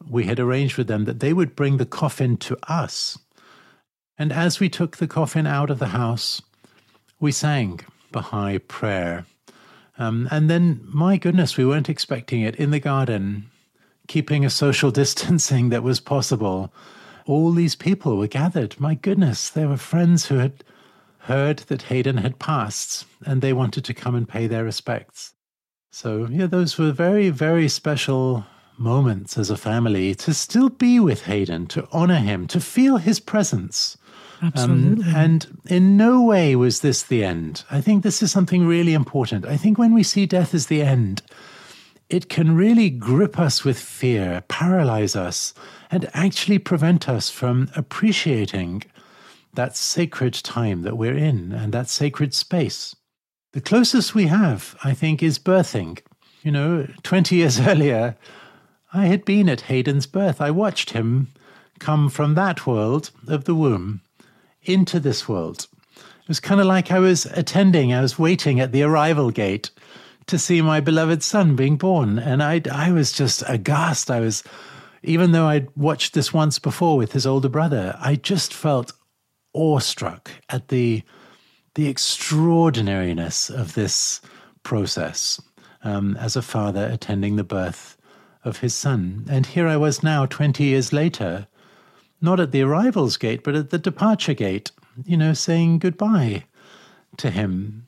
we 0.10 0.26
had 0.26 0.40
arranged 0.40 0.78
with 0.78 0.88
them 0.88 1.06
that 1.06 1.20
they 1.20 1.34
would 1.34 1.56
bring 1.56 1.78
the 1.78 1.86
coffin 1.86 2.38
to 2.38 2.58
us. 2.68 3.18
And 4.18 4.32
as 4.32 4.60
we 4.60 4.70
took 4.70 4.98
the 4.98 5.08
coffin 5.08 5.48
out 5.48 5.70
of 5.70 5.80
the 5.80 5.88
house, 5.88 6.42
we 7.20 7.32
sang 7.32 7.80
Baha'i 8.12 8.60
prayer 8.60 9.26
Um, 9.98 10.28
and 10.32 10.50
then, 10.50 10.82
my 10.84 11.18
goodness, 11.18 11.58
we 11.58 11.66
weren't 11.66 11.90
expecting 11.90 12.42
it 12.42 12.56
in 12.56 12.72
the 12.72 12.80
garden, 12.80 13.50
keeping 14.08 14.44
a 14.44 14.50
social 14.50 14.92
distancing 15.02 15.70
that 15.70 15.84
was 15.84 16.00
possible. 16.00 16.74
All 17.26 17.52
these 17.52 17.76
people 17.76 18.18
were 18.18 18.28
gathered. 18.28 18.80
My 18.80 18.96
goodness, 18.96 19.50
there 19.50 19.68
were 19.68 19.78
friends 19.78 20.28
who 20.28 20.38
had 20.38 20.64
heard 21.20 21.60
that 21.60 21.84
Haydn 21.84 22.18
had 22.18 22.40
passed 22.40 23.06
and 23.26 23.42
they 23.42 23.54
wanted 23.54 23.86
to 23.86 23.94
come 23.94 24.16
and 24.16 24.28
pay 24.28 24.48
their 24.48 24.64
respects. 24.64 25.34
So, 25.92 26.28
yeah, 26.30 26.48
those 26.48 26.78
were 26.78 26.92
very, 26.92 27.30
very 27.30 27.68
special 27.68 28.46
moments 28.78 29.38
as 29.38 29.50
a 29.50 29.58
family 29.58 30.16
to 30.16 30.34
still 30.34 30.70
be 30.70 31.00
with 31.00 31.24
Haydn, 31.24 31.68
to 31.68 31.88
honor 31.92 32.20
him, 32.20 32.48
to 32.48 32.60
feel 32.60 32.98
his 32.98 33.20
presence. 33.20 33.98
Absolutely. 34.42 35.06
Um, 35.06 35.16
and 35.16 35.60
in 35.68 35.98
no 35.98 36.24
way 36.24 36.56
was 36.56 36.80
this 36.80 37.04
the 37.04 37.24
end. 37.24 37.64
I 37.70 37.82
think 37.82 38.04
this 38.04 38.24
is 38.24 38.32
something 38.32 38.66
really 38.66 38.94
important. 38.94 39.46
I 39.46 39.58
think 39.58 39.78
when 39.78 39.94
we 39.94 40.04
see 40.04 40.26
death 40.26 40.54
as 40.54 40.68
the 40.68 40.82
end, 40.82 41.22
it 42.10 42.28
can 42.28 42.56
really 42.56 42.90
grip 42.90 43.40
us 43.40 43.64
with 43.64 43.80
fear, 43.80 44.44
paralyze 44.48 45.16
us, 45.16 45.54
and 45.92 46.10
actually 46.14 46.58
prevent 46.58 47.08
us 47.10 47.30
from 47.30 47.70
appreciating 47.76 48.84
that 49.54 49.76
sacred 49.76 50.34
time 50.34 50.84
that 50.84 50.98
we're 50.98 51.18
in 51.18 51.52
and 51.52 51.74
that 51.74 51.90
sacred 51.90 52.34
space. 52.34 52.96
The 53.52 53.62
closest 53.62 54.16
we 54.16 54.28
have, 54.28 54.76
I 54.84 54.94
think, 54.94 55.22
is 55.22 55.38
birthing. 55.38 56.00
You 56.42 56.52
know, 56.52 56.88
20 57.04 57.36
years 57.36 57.60
earlier, 57.68 58.16
I 58.94 59.08
had 59.08 59.26
been 59.26 59.50
at 59.50 59.62
Haydn's 59.62 60.06
birth. 60.06 60.40
I 60.40 60.52
watched 60.52 60.92
him 60.92 61.28
come 61.80 62.10
from 62.10 62.36
that 62.36 62.66
world 62.66 63.12
of 63.28 63.44
the 63.44 63.56
womb 63.56 64.02
into 64.64 65.00
this 65.00 65.28
world. 65.28 65.68
It 65.98 66.28
was 66.28 66.40
kind 66.40 66.62
of 66.62 66.68
like 66.68 66.92
I 66.92 67.00
was 67.00 67.26
attending, 67.26 67.94
I 67.94 68.02
was 68.02 68.18
waiting 68.18 68.60
at 68.60 68.72
the 68.72 68.84
arrival 68.84 69.32
gate 69.32 69.72
to 70.28 70.38
see 70.38 70.62
my 70.62 70.80
beloved 70.80 71.24
son 71.24 71.56
being 71.56 71.76
born. 71.76 72.20
And 72.20 72.42
I, 72.42 72.62
I 72.72 72.92
was 72.92 73.12
just 73.12 73.44
aghast. 73.48 74.10
I 74.10 74.20
was, 74.22 74.44
even 75.04 75.32
though 75.32 75.48
I'd 75.48 75.76
watched 75.76 76.14
this 76.14 76.34
once 76.34 76.60
before 76.60 76.98
with 76.98 77.14
his 77.14 77.26
older 77.26 77.50
brother, 77.50 77.98
I 78.00 78.16
just 78.16 78.54
felt 78.54 78.94
awestruck 79.54 80.32
at 80.50 80.68
the, 80.68 81.04
the 81.76 81.90
extraordinariness 81.90 83.50
of 83.50 83.74
this 83.74 84.22
process 84.64 85.42
um, 85.84 86.16
as 86.18 86.36
a 86.36 86.42
father 86.42 86.88
attending 86.92 87.36
the 87.36 87.44
birth 87.44 87.98
of 88.44 88.60
his 88.60 88.76
son. 88.76 89.26
And 89.30 89.46
here 89.46 89.68
I 89.68 89.78
was 89.78 90.04
now, 90.04 90.26
20 90.26 90.64
years 90.64 90.94
later, 90.94 91.48
not 92.22 92.40
at 92.40 92.52
the 92.52 92.62
arrivals 92.62 93.18
gate, 93.18 93.44
but 93.44 93.56
at 93.56 93.72
the 93.72 93.80
departure 93.80 94.34
gate, 94.34 94.72
you 95.06 95.18
know, 95.18 95.34
saying 95.34 95.80
goodbye 95.80 96.46
to 97.18 97.30
him. 97.30 97.88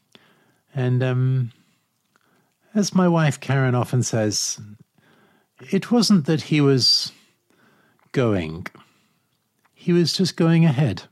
And 0.75 1.03
um, 1.03 1.51
as 2.73 2.95
my 2.95 3.07
wife 3.07 3.39
Karen 3.39 3.75
often 3.75 4.01
says, 4.01 4.59
it 5.71 5.91
wasn't 5.91 6.25
that 6.25 6.41
he 6.41 6.61
was 6.61 7.11
going, 8.11 8.67
he 9.73 9.93
was 9.93 10.13
just 10.13 10.35
going 10.35 10.65
ahead. 10.65 11.03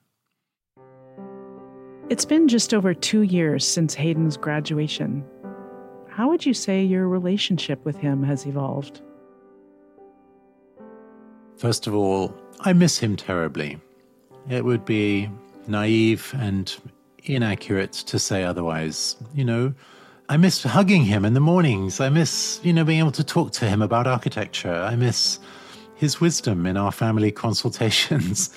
It's 2.10 2.26
been 2.26 2.48
just 2.48 2.74
over 2.74 2.94
two 2.94 3.22
years 3.22 3.66
since 3.66 3.94
Haydn's 3.94 4.36
graduation. 4.36 5.24
How 6.10 6.30
would 6.30 6.46
you 6.46 6.54
say 6.54 6.84
your 6.84 7.08
relationship 7.08 7.86
with 7.86 7.96
him 7.96 8.22
has 8.24 8.46
evolved? 8.46 9.02
First 11.58 11.88
of 11.88 11.96
all, 11.96 12.36
I 12.62 12.74
miss 12.74 12.98
him 12.98 13.16
terribly. 13.16 13.80
It 14.50 14.66
would 14.66 14.84
be 14.84 15.30
naive 15.68 16.34
and 16.38 16.76
inaccurate 17.24 17.94
to 17.94 18.20
say 18.20 18.44
otherwise. 18.44 19.16
You 19.34 19.46
know, 19.46 19.74
I 20.32 20.38
miss 20.38 20.64
hugging 20.64 21.04
him 21.04 21.26
in 21.26 21.34
the 21.34 21.42
mornings. 21.42 22.00
I 22.00 22.08
miss, 22.08 22.62
you 22.64 22.72
know, 22.72 22.86
being 22.86 23.00
able 23.00 23.12
to 23.12 23.24
talk 23.24 23.52
to 23.52 23.68
him 23.68 23.82
about 23.82 24.08
architecture. 24.08 24.74
I 24.74 24.96
miss 24.96 25.40
his 25.96 26.22
wisdom 26.22 26.66
in 26.66 26.78
our 26.78 26.94
family 26.94 27.32
consultations. 27.46 28.50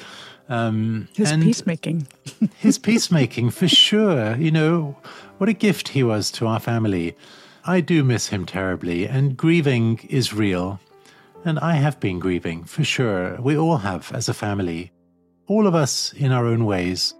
Um, 0.49 1.09
his 1.17 1.33
peacemaking. 1.33 2.07
his 2.59 2.79
peacemaking, 2.79 3.51
for 3.51 3.67
sure. 3.67 4.37
You 4.37 4.53
know, 4.53 4.97
what 5.39 5.49
a 5.49 5.53
gift 5.53 5.89
he 5.89 6.05
was 6.05 6.31
to 6.33 6.47
our 6.47 6.61
family. 6.61 7.17
I 7.65 7.81
do 7.81 8.05
miss 8.05 8.29
him 8.29 8.47
terribly, 8.47 9.09
and 9.09 9.37
grieving 9.37 9.99
is 10.09 10.33
real. 10.33 10.79
And 11.45 11.59
I 11.59 11.75
have 11.75 11.99
been 11.99 12.21
grieving, 12.21 12.63
for 12.63 12.85
sure. 12.85 13.41
We 13.41 13.59
all 13.59 13.79
have 13.79 14.13
as 14.15 14.29
a 14.29 14.35
family, 14.35 14.93
all 15.49 15.67
of 15.67 15.75
us 15.75 16.13
in 16.13 16.31
our 16.31 16.47
own 16.47 16.67
ways. 16.67 17.15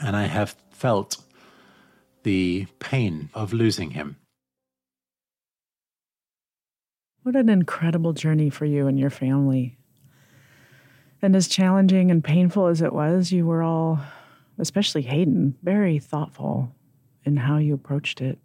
And 0.00 0.16
I 0.16 0.24
have 0.24 0.56
felt 0.72 1.18
the 2.28 2.66
pain 2.78 3.30
of 3.32 3.54
losing 3.54 3.92
him. 3.92 4.14
What 7.22 7.36
an 7.36 7.48
incredible 7.48 8.12
journey 8.12 8.50
for 8.50 8.66
you 8.66 8.86
and 8.86 8.98
your 8.98 9.08
family. 9.08 9.78
And 11.22 11.34
as 11.34 11.48
challenging 11.48 12.10
and 12.10 12.22
painful 12.22 12.66
as 12.66 12.82
it 12.82 12.92
was, 12.92 13.32
you 13.32 13.46
were 13.46 13.62
all, 13.62 14.00
especially 14.58 15.00
Haydn, 15.00 15.56
very 15.62 15.98
thoughtful 15.98 16.74
in 17.24 17.38
how 17.38 17.56
you 17.56 17.72
approached 17.72 18.20
it. 18.20 18.38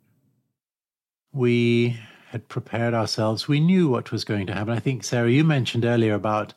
We 1.34 2.00
had 2.30 2.48
prepared 2.48 2.94
ourselves. 2.94 3.50
We 3.50 3.60
knew 3.60 3.90
what 3.90 4.14
was 4.14 4.24
going 4.24 4.48
to 4.48 4.54
happen. 4.54 4.72
I 4.72 4.80
think, 4.80 5.04
Sarah, 5.04 5.30
you 5.30 5.44
mentioned 5.44 5.84
earlier 5.84 6.14
about 6.14 6.54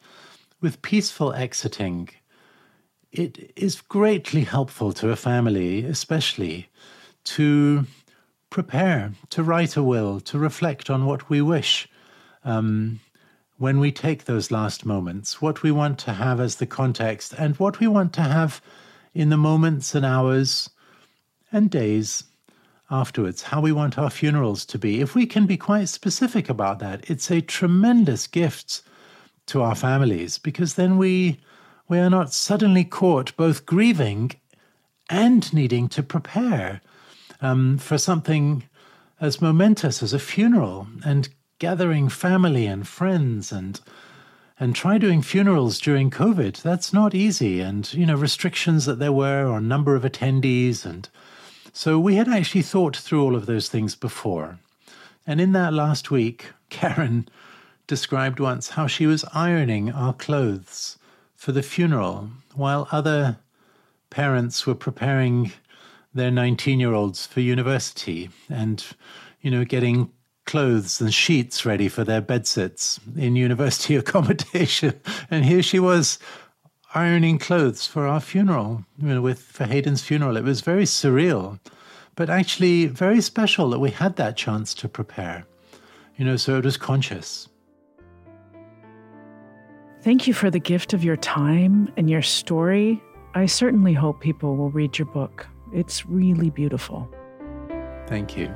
with 0.60 0.80
peaceful 0.80 1.32
exiting, 1.32 2.08
it 3.10 3.50
is 3.56 3.80
greatly 3.80 4.44
helpful 4.44 4.92
to 4.92 5.10
a 5.10 5.16
family, 5.16 5.84
especially, 5.84 6.68
to 7.26 7.86
prepare, 8.50 9.12
to 9.30 9.42
write 9.42 9.76
a 9.76 9.82
will, 9.82 10.20
to 10.20 10.38
reflect 10.38 10.88
on 10.88 11.04
what 11.06 11.28
we 11.28 11.40
wish. 11.42 11.88
Um, 12.44 13.00
when 13.58 13.80
we 13.80 13.90
take 13.90 14.24
those 14.24 14.50
last 14.50 14.84
moments, 14.84 15.40
what 15.40 15.62
we 15.62 15.70
want 15.70 15.98
to 16.00 16.12
have 16.12 16.40
as 16.40 16.56
the 16.56 16.66
context, 16.66 17.34
and 17.38 17.56
what 17.56 17.80
we 17.80 17.86
want 17.86 18.12
to 18.14 18.22
have 18.22 18.60
in 19.14 19.30
the 19.30 19.36
moments 19.36 19.94
and 19.94 20.04
hours 20.04 20.68
and 21.50 21.70
days 21.70 22.24
afterwards, 22.90 23.42
how 23.42 23.60
we 23.60 23.72
want 23.72 23.98
our 23.98 24.10
funerals 24.10 24.64
to 24.66 24.78
be. 24.78 25.00
If 25.00 25.14
we 25.14 25.26
can 25.26 25.46
be 25.46 25.56
quite 25.56 25.88
specific 25.88 26.48
about 26.48 26.78
that, 26.80 27.08
it's 27.10 27.30
a 27.30 27.40
tremendous 27.40 28.26
gift 28.26 28.82
to 29.46 29.62
our 29.62 29.74
families 29.74 30.38
because 30.38 30.74
then 30.74 30.98
we 30.98 31.40
we 31.88 31.98
are 31.98 32.10
not 32.10 32.32
suddenly 32.32 32.84
caught 32.84 33.36
both 33.36 33.64
grieving 33.64 34.32
and 35.08 35.52
needing 35.52 35.88
to 35.88 36.02
prepare 36.02 36.80
um, 37.46 37.78
for 37.78 37.98
something 37.98 38.64
as 39.20 39.40
momentous 39.40 40.02
as 40.02 40.12
a 40.12 40.18
funeral 40.18 40.86
and 41.04 41.28
gathering 41.58 42.08
family 42.08 42.66
and 42.66 42.86
friends 42.86 43.52
and 43.52 43.80
and 44.58 44.74
try 44.74 44.96
doing 44.96 45.20
funerals 45.20 45.78
during 45.78 46.10
COVID. 46.10 46.62
That's 46.62 46.90
not 46.90 47.14
easy, 47.14 47.60
and 47.60 47.92
you 47.92 48.06
know 48.06 48.16
restrictions 48.16 48.86
that 48.86 48.98
there 48.98 49.12
were 49.12 49.46
on 49.46 49.68
number 49.68 49.94
of 49.94 50.02
attendees 50.02 50.84
and 50.86 51.08
so 51.72 51.98
we 51.98 52.14
had 52.14 52.28
actually 52.28 52.62
thought 52.62 52.96
through 52.96 53.22
all 53.22 53.36
of 53.36 53.44
those 53.44 53.68
things 53.68 53.94
before. 53.94 54.58
And 55.26 55.42
in 55.42 55.52
that 55.52 55.74
last 55.74 56.10
week, 56.10 56.46
Karen 56.70 57.28
described 57.86 58.40
once 58.40 58.70
how 58.70 58.86
she 58.86 59.06
was 59.06 59.26
ironing 59.34 59.92
our 59.92 60.14
clothes 60.14 60.96
for 61.34 61.52
the 61.52 61.62
funeral 61.62 62.30
while 62.54 62.88
other 62.90 63.36
parents 64.08 64.66
were 64.66 64.74
preparing 64.74 65.52
their 66.16 66.30
19 66.30 66.80
year 66.80 66.92
olds 66.92 67.26
for 67.26 67.40
university 67.40 68.30
and, 68.48 68.84
you 69.40 69.50
know, 69.50 69.64
getting 69.64 70.10
clothes 70.46 71.00
and 71.00 71.12
sheets 71.12 71.66
ready 71.66 71.88
for 71.88 72.04
their 72.04 72.20
bedsits 72.20 72.98
in 73.16 73.36
university 73.36 73.96
accommodation. 74.02 74.98
And 75.30 75.44
here 75.44 75.62
she 75.62 75.78
was 75.78 76.18
ironing 76.94 77.38
clothes 77.38 77.86
for 77.86 78.06
our 78.06 78.20
funeral, 78.20 78.84
you 78.98 79.08
know, 79.08 79.20
with 79.20 79.42
for 79.42 79.64
Haydn's 79.64 80.02
funeral. 80.02 80.36
It 80.36 80.44
was 80.44 80.60
very 80.60 80.84
surreal, 80.84 81.60
but 82.14 82.30
actually 82.30 82.86
very 82.86 83.20
special 83.20 83.68
that 83.70 83.80
we 83.80 83.90
had 83.90 84.16
that 84.16 84.36
chance 84.36 84.72
to 84.74 84.88
prepare. 84.88 85.46
You 86.16 86.24
know, 86.24 86.36
so 86.36 86.56
it 86.56 86.64
was 86.64 86.78
conscious. 86.78 87.48
Thank 90.00 90.26
you 90.26 90.32
for 90.32 90.50
the 90.50 90.60
gift 90.60 90.94
of 90.94 91.04
your 91.04 91.16
time 91.16 91.92
and 91.96 92.08
your 92.08 92.22
story. 92.22 93.02
I 93.34 93.46
certainly 93.46 93.92
hope 93.92 94.20
people 94.20 94.56
will 94.56 94.70
read 94.70 94.96
your 94.98 95.06
book. 95.06 95.46
It's 95.76 96.06
really 96.06 96.48
beautiful. 96.48 97.06
Thank 98.06 98.34
you. 98.34 98.50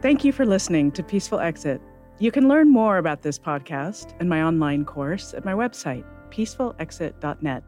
Thank 0.00 0.24
you 0.24 0.32
for 0.32 0.46
listening 0.46 0.90
to 0.92 1.02
Peaceful 1.02 1.40
Exit. 1.40 1.82
You 2.18 2.32
can 2.32 2.48
learn 2.48 2.70
more 2.70 2.96
about 2.96 3.20
this 3.20 3.38
podcast 3.38 4.14
and 4.18 4.30
my 4.30 4.42
online 4.42 4.86
course 4.86 5.34
at 5.34 5.44
my 5.44 5.52
website, 5.52 6.04
peacefulexit.net. 6.30 7.64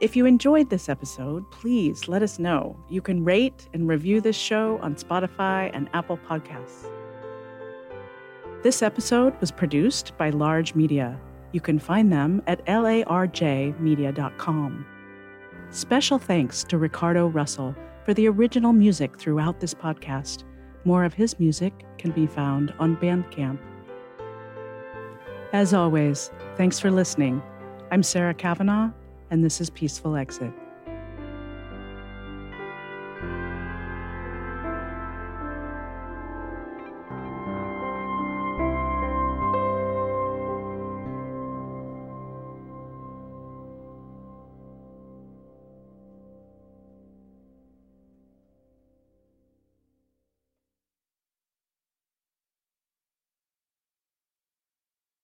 If 0.00 0.16
you 0.16 0.24
enjoyed 0.24 0.70
this 0.70 0.88
episode, 0.88 1.44
please 1.50 2.08
let 2.08 2.22
us 2.22 2.38
know. 2.38 2.74
You 2.88 3.02
can 3.02 3.22
rate 3.22 3.68
and 3.74 3.86
review 3.86 4.22
this 4.22 4.34
show 4.34 4.78
on 4.80 4.94
Spotify 4.94 5.70
and 5.74 5.90
Apple 5.92 6.16
Podcasts. 6.16 6.90
This 8.62 8.80
episode 8.80 9.38
was 9.42 9.50
produced 9.50 10.16
by 10.16 10.30
Larj 10.30 10.74
Media. 10.74 11.20
You 11.52 11.60
can 11.60 11.78
find 11.78 12.12
them 12.12 12.42
at 12.46 12.64
larjmedia.com. 12.66 14.86
Special 15.70 16.18
thanks 16.18 16.64
to 16.64 16.78
Ricardo 16.78 17.28
Russell 17.28 17.76
for 18.04 18.14
the 18.14 18.28
original 18.28 18.72
music 18.72 19.18
throughout 19.18 19.60
this 19.60 19.74
podcast. 19.74 20.44
More 20.84 21.04
of 21.04 21.14
his 21.14 21.38
music 21.38 21.72
can 21.98 22.10
be 22.10 22.26
found 22.26 22.74
on 22.78 22.96
Bandcamp. 22.96 23.58
As 25.52 25.74
always, 25.74 26.30
thanks 26.56 26.80
for 26.80 26.90
listening. 26.90 27.42
I'm 27.90 28.02
Sarah 28.02 28.34
Kavanaugh, 28.34 28.90
and 29.30 29.44
this 29.44 29.60
is 29.60 29.70
Peaceful 29.70 30.16
Exit. 30.16 30.52